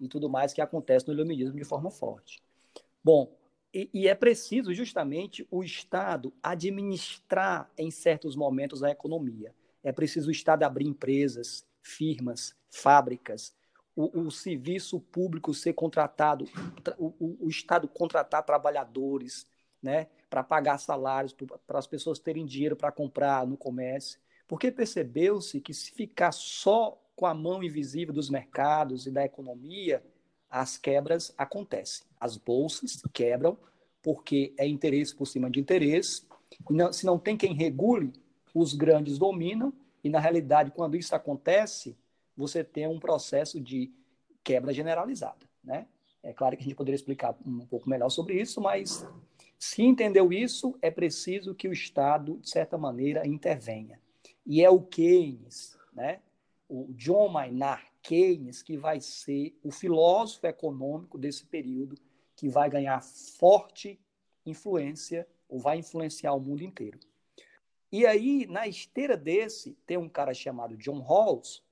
e 0.00 0.08
tudo 0.08 0.28
mais 0.28 0.52
que 0.52 0.60
acontece 0.60 1.06
no 1.06 1.14
iluminismo 1.14 1.56
de 1.56 1.64
forma 1.64 1.90
forte. 1.90 2.42
Bom, 3.02 3.36
e, 3.72 3.90
e, 3.92 4.08
é 4.08 4.14
preciso 4.14 4.72
justamente 4.72 5.46
o 5.50 5.62
Estado 5.62 6.32
administrar 6.42 7.70
em 7.76 7.90
certos 7.90 8.34
momentos 8.34 8.82
a 8.82 8.90
economia. 8.90 9.54
É 9.82 9.92
preciso 9.92 10.28
o 10.28 10.32
Estado 10.32 10.62
abrir 10.62 10.86
empresas, 10.86 11.66
firmas, 11.82 12.56
fábricas, 12.70 13.54
o, 13.94 14.20
o 14.20 14.30
serviço 14.30 15.00
público 15.00 15.52
ser 15.52 15.72
contratado, 15.72 16.46
o, 16.96 17.06
o, 17.18 17.46
o 17.46 17.48
Estado 17.48 17.88
contratar 17.88 18.44
trabalhadores, 18.44 19.46
né, 19.82 20.08
para 20.30 20.42
pagar 20.42 20.78
salários, 20.78 21.34
para 21.66 21.78
as 21.78 21.86
pessoas 21.86 22.18
terem 22.18 22.46
dinheiro 22.46 22.76
para 22.76 22.92
comprar 22.92 23.46
no 23.46 23.56
comércio. 23.56 24.20
Porque 24.46 24.70
percebeu-se 24.70 25.60
que 25.60 25.74
se 25.74 25.92
ficar 25.92 26.32
só 26.32 27.00
com 27.18 27.26
a 27.26 27.34
mão 27.34 27.64
invisível 27.64 28.14
dos 28.14 28.30
mercados 28.30 29.04
e 29.04 29.10
da 29.10 29.24
economia, 29.24 30.00
as 30.48 30.76
quebras 30.76 31.34
acontecem. 31.36 32.06
As 32.20 32.36
bolsas 32.36 33.02
quebram 33.12 33.58
porque 34.00 34.54
é 34.56 34.64
interesse 34.68 35.16
por 35.16 35.26
cima 35.26 35.50
de 35.50 35.58
interesse. 35.58 36.22
Não, 36.70 36.92
se 36.92 37.04
não 37.04 37.18
tem 37.18 37.36
quem 37.36 37.54
regule, 37.54 38.12
os 38.54 38.72
grandes 38.72 39.18
dominam. 39.18 39.72
E, 40.04 40.08
na 40.08 40.20
realidade, 40.20 40.70
quando 40.70 40.96
isso 40.96 41.12
acontece, 41.12 41.98
você 42.36 42.62
tem 42.62 42.86
um 42.86 43.00
processo 43.00 43.60
de 43.60 43.92
quebra 44.44 44.72
generalizada. 44.72 45.44
Né? 45.64 45.88
É 46.22 46.32
claro 46.32 46.56
que 46.56 46.62
a 46.62 46.66
gente 46.66 46.76
poderia 46.76 46.94
explicar 46.94 47.36
um 47.44 47.66
pouco 47.66 47.90
melhor 47.90 48.10
sobre 48.10 48.40
isso, 48.40 48.60
mas 48.60 49.04
se 49.58 49.82
entendeu 49.82 50.32
isso, 50.32 50.78
é 50.80 50.88
preciso 50.88 51.52
que 51.52 51.66
o 51.66 51.72
Estado, 51.72 52.38
de 52.40 52.48
certa 52.48 52.78
maneira, 52.78 53.26
intervenha. 53.26 54.00
E 54.46 54.62
é 54.62 54.70
o 54.70 54.80
Keynes, 54.80 55.76
né? 55.92 56.20
O 56.68 56.92
John 56.92 57.28
Maynard 57.28 57.84
Keynes, 58.02 58.62
que 58.62 58.76
vai 58.76 59.00
ser 59.00 59.58
o 59.62 59.70
filósofo 59.70 60.46
econômico 60.46 61.18
desse 61.18 61.44
período, 61.46 61.96
que 62.36 62.48
vai 62.48 62.68
ganhar 62.70 63.02
forte 63.02 63.98
influência, 64.44 65.26
ou 65.48 65.58
vai 65.58 65.78
influenciar 65.78 66.32
o 66.34 66.40
mundo 66.40 66.62
inteiro. 66.62 66.98
E 67.90 68.06
aí, 68.06 68.46
na 68.46 68.68
esteira 68.68 69.16
desse, 69.16 69.76
tem 69.86 69.96
um 69.96 70.08
cara 70.08 70.34
chamado 70.34 70.76
John 70.76 71.00
Rawls, 71.00 71.62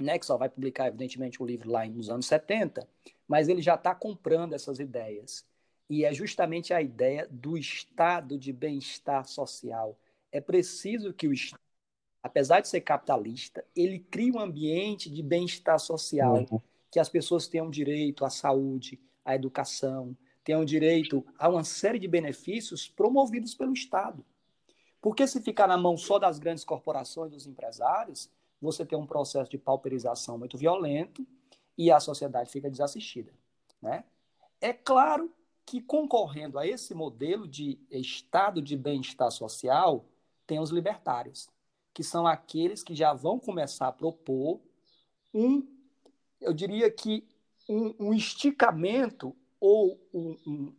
né, 0.00 0.18
que 0.18 0.26
só 0.26 0.36
vai 0.36 0.48
publicar, 0.48 0.88
evidentemente, 0.88 1.42
o 1.42 1.46
livro 1.46 1.70
lá 1.70 1.86
nos 1.86 2.10
anos 2.10 2.26
70, 2.26 2.86
mas 3.26 3.48
ele 3.48 3.62
já 3.62 3.74
está 3.74 3.94
comprando 3.94 4.52
essas 4.52 4.78
ideias. 4.78 5.46
E 5.88 6.04
é 6.04 6.12
justamente 6.12 6.74
a 6.74 6.82
ideia 6.82 7.26
do 7.30 7.56
estado 7.56 8.38
de 8.38 8.52
bem-estar 8.52 9.26
social. 9.26 9.98
É 10.30 10.40
preciso 10.40 11.14
que 11.14 11.26
o 11.26 11.32
Estado 11.32 11.62
apesar 12.22 12.60
de 12.60 12.68
ser 12.68 12.80
capitalista, 12.80 13.64
ele 13.74 13.98
cria 13.98 14.32
um 14.32 14.40
ambiente 14.40 15.10
de 15.10 15.22
bem-estar 15.22 15.78
social, 15.78 16.46
uhum. 16.50 16.60
que 16.90 16.98
as 16.98 17.08
pessoas 17.08 17.46
tenham 17.46 17.70
direito 17.70 18.24
à 18.24 18.30
saúde, 18.30 19.00
à 19.24 19.34
educação, 19.34 20.16
tenham 20.42 20.64
direito 20.64 21.24
a 21.38 21.48
uma 21.48 21.64
série 21.64 21.98
de 21.98 22.08
benefícios 22.08 22.88
promovidos 22.88 23.54
pelo 23.54 23.72
Estado. 23.72 24.24
Porque 25.00 25.26
se 25.26 25.40
ficar 25.40 25.66
na 25.66 25.76
mão 25.76 25.96
só 25.96 26.18
das 26.18 26.38
grandes 26.38 26.64
corporações, 26.64 27.30
dos 27.30 27.46
empresários, 27.46 28.30
você 28.60 28.84
tem 28.84 28.98
um 28.98 29.06
processo 29.06 29.50
de 29.50 29.58
pauperização 29.58 30.38
muito 30.38 30.58
violento 30.58 31.24
e 31.76 31.90
a 31.90 32.00
sociedade 32.00 32.50
fica 32.50 32.70
desassistida. 32.70 33.32
Né? 33.80 34.04
É 34.60 34.72
claro 34.72 35.32
que 35.64 35.80
concorrendo 35.80 36.58
a 36.58 36.66
esse 36.66 36.94
modelo 36.94 37.46
de 37.46 37.78
estado 37.90 38.60
de 38.60 38.76
bem-estar 38.76 39.30
social, 39.30 40.06
tem 40.46 40.58
os 40.58 40.70
libertários 40.70 41.48
que 41.98 42.04
são 42.04 42.28
aqueles 42.28 42.84
que 42.84 42.94
já 42.94 43.12
vão 43.12 43.40
começar 43.40 43.88
a 43.88 43.92
propor 43.92 44.60
um, 45.34 45.66
eu 46.40 46.54
diria 46.54 46.88
que 46.92 47.26
um, 47.68 47.92
um 47.98 48.14
esticamento 48.14 49.36
ou 49.58 50.00
um, 50.14 50.36
um 50.46 50.76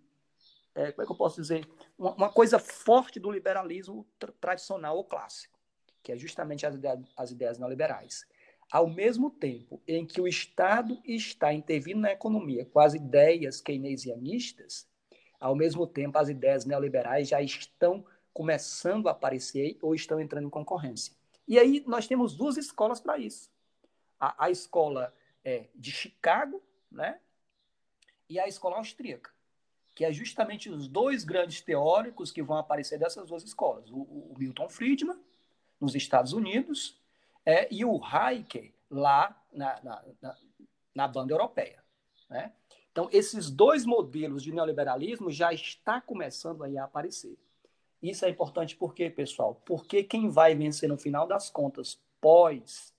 é, 0.74 0.94
como 0.94 1.04
é 1.04 1.06
que 1.06 1.12
eu 1.12 1.18
posso 1.18 1.42
dizer, 1.42 1.68
uma, 1.98 2.14
uma 2.14 2.32
coisa 2.32 2.58
forte 2.58 3.20
do 3.20 3.30
liberalismo 3.30 4.08
tra 4.18 4.32
tradicional 4.40 4.96
ou 4.96 5.04
clássico, 5.04 5.60
que 6.02 6.14
é 6.14 6.18
justamente 6.18 6.66
as 6.66 6.76
ideias, 6.76 7.00
as 7.18 7.32
ideias 7.32 7.60
neoliberais. 7.60 8.26
Ao 8.72 8.88
mesmo 8.88 9.30
tempo 9.30 9.84
em 9.86 10.06
que 10.06 10.22
o 10.22 10.28
Estado 10.28 11.02
está 11.04 11.52
intervindo 11.52 12.00
na 12.00 12.14
economia 12.14 12.64
com 12.64 12.80
as 12.80 12.94
ideias 12.94 13.60
keynesianistas, 13.60 14.88
ao 15.38 15.54
mesmo 15.54 15.86
tempo 15.86 16.18
as 16.18 16.30
ideias 16.30 16.64
neoliberais 16.64 17.28
já 17.28 17.42
estão 17.42 18.06
começando 18.34 19.08
a 19.08 19.12
aparecer 19.12 19.78
ou 19.82 19.94
estão 19.94 20.20
entrando 20.20 20.48
em 20.48 20.50
concorrência. 20.50 21.14
E 21.48 21.58
aí 21.58 21.84
nós 21.88 22.08
temos 22.08 22.36
duas 22.36 22.58
escolas 22.58 23.00
para 23.00 23.18
isso. 23.18 23.50
A, 24.20 24.46
a 24.46 24.50
escola 24.50 25.14
é, 25.44 25.68
de 25.76 25.92
Chicago 25.92 26.62
né? 26.92 27.20
e 28.30 28.40
a 28.40 28.48
escola 28.48 28.78
austríaca, 28.78 29.32
que 29.96 30.06
é 30.06 30.14
justamente 30.14 30.70
os 30.70 30.88
dois 30.88 31.24
grandes 31.24 31.62
teóricos 31.62 32.32
que 32.32 32.44
vão 32.44 32.58
aparecer 32.58 33.00
dessas 33.00 33.28
duas 33.28 33.44
escolas. 33.44 33.90
O, 33.90 33.98
o 33.98 34.36
Milton 34.38 34.70
Friedman, 34.70 35.20
nos 35.80 35.96
Estados 35.96 36.34
Unidos, 36.34 37.00
é, 37.46 37.68
e 37.74 37.84
o 37.84 38.04
Hayek, 38.04 38.74
lá 38.90 39.42
na, 39.52 39.82
na, 39.82 40.04
na, 40.22 40.38
na 40.94 41.08
banda 41.08 41.34
europeia. 41.34 41.84
Né? 42.30 42.54
Então, 42.92 43.10
esses 43.12 43.50
dois 43.50 43.86
modelos 43.86 44.44
de 44.44 44.52
neoliberalismo 44.52 45.32
já 45.32 45.54
está 45.54 46.02
começando 46.02 46.64
aí 46.64 46.78
a 46.78 46.84
aparecer. 46.84 47.38
Isso 48.02 48.26
é 48.26 48.30
importante 48.30 48.76
por 48.76 48.94
quê, 48.94 49.10
pessoal? 49.10 49.62
Porque 49.66 50.04
quem 50.04 50.30
vai 50.30 50.56
vencer 50.56 50.88
no 50.88 50.98
final 50.98 51.28
das 51.28 51.50
contas, 51.50 52.00
pós 52.22 52.94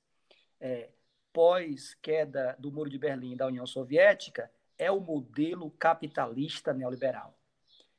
é, 0.60 0.90
pós 1.32 1.94
queda 2.02 2.54
do 2.58 2.70
Muro 2.70 2.90
de 2.90 2.98
Berlim 2.98 3.36
da 3.36 3.46
União 3.46 3.66
Soviética 3.66 4.50
é 4.78 4.90
o 4.90 5.00
modelo 5.00 5.70
capitalista 5.72 6.72
neoliberal. 6.72 7.34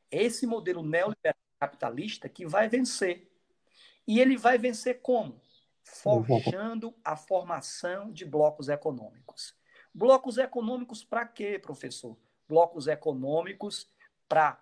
Esse 0.10 0.46
modelo 0.46 0.84
neoliberal 0.84 1.36
capitalista 1.60 2.28
que 2.28 2.46
vai 2.46 2.68
vencer. 2.68 3.32
E 4.08 4.20
ele 4.20 4.36
vai 4.36 4.58
vencer 4.58 5.00
como? 5.02 5.40
Forjando 5.84 6.94
a 7.04 7.16
formação 7.16 8.12
de 8.12 8.26
blocos 8.26 8.68
econômicos. 8.68 9.56
Blocos 9.94 10.38
econômicos 10.38 11.04
para 11.04 11.26
quê, 11.26 11.60
professor? 11.60 12.18
Blocos 12.48 12.88
econômicos 12.88 13.88
para 14.28 14.61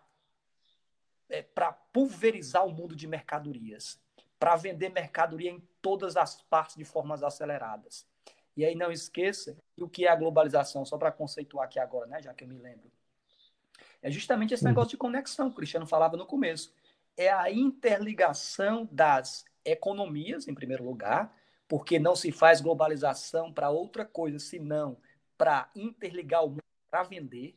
é, 1.29 1.41
para 1.41 1.71
pulverizar 1.71 2.65
o 2.65 2.71
mundo 2.71 2.95
de 2.95 3.07
mercadorias, 3.07 3.99
para 4.39 4.55
vender 4.55 4.89
mercadoria 4.89 5.51
em 5.51 5.59
todas 5.81 6.17
as 6.17 6.41
partes 6.41 6.75
de 6.75 6.83
formas 6.83 7.23
aceleradas. 7.23 8.07
E 8.55 8.65
aí 8.65 8.75
não 8.75 8.91
esqueça 8.91 9.57
o 9.79 9.87
que 9.87 10.05
é 10.05 10.09
a 10.09 10.15
globalização, 10.15 10.83
só 10.83 10.97
para 10.97 11.11
conceituar 11.11 11.65
aqui 11.65 11.79
agora, 11.79 12.07
né, 12.07 12.21
já 12.21 12.33
que 12.33 12.43
eu 12.43 12.47
me 12.47 12.57
lembro. 12.57 12.91
É 14.01 14.09
justamente 14.09 14.53
esse 14.53 14.63
negócio 14.63 14.91
de 14.91 14.97
conexão 14.97 15.47
que 15.47 15.53
o 15.53 15.55
Cristiano 15.57 15.85
falava 15.85 16.17
no 16.17 16.25
começo. 16.25 16.73
É 17.17 17.29
a 17.29 17.51
interligação 17.51 18.87
das 18.91 19.45
economias, 19.63 20.47
em 20.47 20.53
primeiro 20.53 20.83
lugar, 20.83 21.35
porque 21.67 21.99
não 21.99 22.15
se 22.15 22.31
faz 22.31 22.61
globalização 22.61 23.53
para 23.53 23.69
outra 23.69 24.05
coisa, 24.05 24.39
senão 24.39 24.97
para 25.37 25.69
interligar 25.75 26.43
o 26.43 26.49
mundo 26.49 26.63
para 26.89 27.03
vender. 27.03 27.55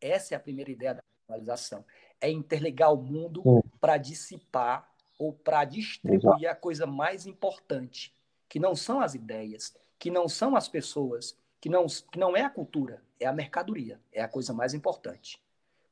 Essa 0.00 0.34
é 0.34 0.36
a 0.36 0.40
primeira 0.40 0.70
ideia 0.70 0.94
da 0.94 1.02
globalização. 1.26 1.84
É 2.20 2.30
interligar 2.30 2.92
o 2.92 2.96
mundo 2.96 3.42
para 3.80 3.96
dissipar 3.96 4.90
ou 5.18 5.32
para 5.32 5.64
distribuir 5.64 6.20
Exato. 6.20 6.48
a 6.48 6.54
coisa 6.54 6.86
mais 6.86 7.26
importante, 7.26 8.14
que 8.48 8.58
não 8.58 8.74
são 8.74 9.00
as 9.00 9.14
ideias, 9.14 9.74
que 9.98 10.10
não 10.10 10.28
são 10.28 10.56
as 10.56 10.68
pessoas, 10.68 11.36
que 11.60 11.68
não, 11.68 11.86
que 11.86 12.18
não 12.18 12.36
é 12.36 12.42
a 12.42 12.50
cultura, 12.50 13.02
é 13.18 13.26
a 13.26 13.32
mercadoria, 13.32 14.00
é 14.12 14.22
a 14.22 14.28
coisa 14.28 14.52
mais 14.52 14.74
importante. 14.74 15.40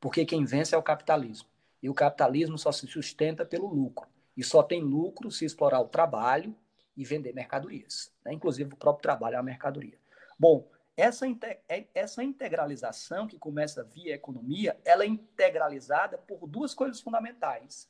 Porque 0.01 0.25
quem 0.25 0.45
vence 0.45 0.75
é 0.75 0.79
o 0.79 0.83
capitalismo. 0.83 1.49
E 1.83 1.89
o 1.89 1.95
capitalismo 1.95 2.59
só 2.59 2.71
se 2.71 2.87
sustenta 2.87 3.45
pelo 3.45 3.67
lucro. 3.67 4.07
E 4.37 4.43
só 4.43 4.63
tem 4.63 4.83
lucro 4.83 5.31
se 5.31 5.45
explorar 5.45 5.81
o 5.81 5.89
trabalho 5.89 6.55
e 6.97 7.05
vender 7.05 7.33
mercadorias. 7.33 8.13
Né? 8.25 8.33
Inclusive, 8.33 8.73
o 8.73 8.77
próprio 8.77 9.03
trabalho 9.03 9.37
é 9.37 9.39
uma 9.39 9.45
mercadoria. 9.45 9.99
Bom, 10.39 10.69
essa, 10.97 11.27
é, 11.69 11.87
essa 11.95 12.23
integralização 12.23 13.27
que 13.27 13.39
começa 13.39 13.83
via 13.83 14.15
economia, 14.15 14.79
ela 14.85 15.05
é 15.05 15.07
integralizada 15.07 16.19
por 16.19 16.47
duas 16.47 16.75
coisas 16.75 17.01
fundamentais. 17.01 17.89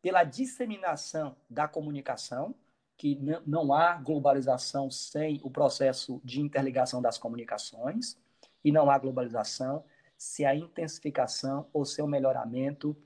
Pela 0.00 0.24
disseminação 0.24 1.36
da 1.48 1.68
comunicação, 1.68 2.54
que 2.96 3.18
não 3.46 3.72
há 3.72 3.94
globalização 3.94 4.90
sem 4.90 5.40
o 5.44 5.50
processo 5.50 6.20
de 6.24 6.40
interligação 6.40 7.00
das 7.00 7.18
comunicações, 7.18 8.16
e 8.64 8.70
não 8.70 8.90
há 8.90 8.98
globalização 8.98 9.84
sem 10.16 10.46
a 10.46 10.54
intensificação 10.54 11.68
ou 11.72 11.84
sem 11.84 12.04
o 12.04 12.08
melhoramento 12.08 12.96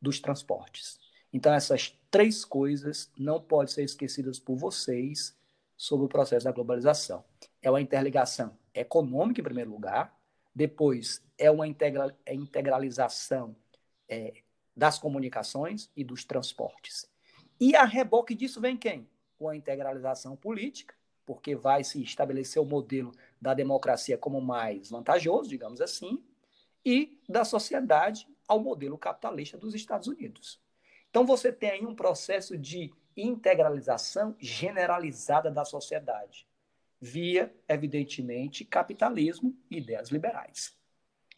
dos 0.00 0.20
transportes. 0.20 0.98
Então, 1.32 1.52
essas 1.52 1.98
três 2.10 2.44
coisas 2.44 3.10
não 3.18 3.40
podem 3.40 3.72
ser 3.72 3.84
esquecidas 3.84 4.38
por 4.38 4.56
vocês 4.56 5.36
sobre 5.76 6.06
o 6.06 6.08
processo 6.08 6.44
da 6.44 6.52
globalização. 6.52 7.24
É 7.60 7.70
uma 7.70 7.80
interligação 7.80 8.56
econômica, 8.72 9.40
em 9.40 9.44
primeiro 9.44 9.70
lugar, 9.70 10.16
depois 10.54 11.24
é 11.36 11.50
uma 11.50 11.66
integra 11.66 12.16
é 12.24 12.34
integralização 12.34 13.56
é, 14.08 14.42
das 14.76 14.98
comunicações 14.98 15.90
e 15.96 16.04
dos 16.04 16.24
transportes. 16.24 17.08
E 17.60 17.74
a 17.74 17.84
reboque 17.84 18.34
disso 18.34 18.60
vem 18.60 18.76
quem? 18.76 19.08
Com 19.38 19.48
a 19.48 19.56
integralização 19.56 20.36
política, 20.36 20.94
porque 21.26 21.56
vai 21.56 21.82
se 21.82 22.02
estabelecer 22.02 22.60
o 22.60 22.66
modelo 22.66 23.12
da 23.40 23.54
democracia 23.54 24.18
como 24.18 24.40
mais 24.40 24.90
vantajoso, 24.90 25.48
digamos 25.48 25.80
assim, 25.80 26.22
e 26.84 27.20
da 27.28 27.44
sociedade 27.44 28.28
ao 28.46 28.60
modelo 28.60 28.98
capitalista 28.98 29.56
dos 29.56 29.74
Estados 29.74 30.06
Unidos. 30.06 30.60
Então 31.08 31.24
você 31.24 31.52
tem 31.52 31.70
aí 31.70 31.86
um 31.86 31.94
processo 31.94 32.58
de 32.58 32.92
integralização 33.16 34.36
generalizada 34.38 35.50
da 35.50 35.64
sociedade 35.64 36.46
via, 37.00 37.54
evidentemente, 37.68 38.64
capitalismo 38.64 39.56
e 39.70 39.78
ideias 39.78 40.08
liberais. 40.08 40.76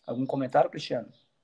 Algum 0.06 0.24
comentário, 0.24 0.70
Cristiano? 0.70 1.12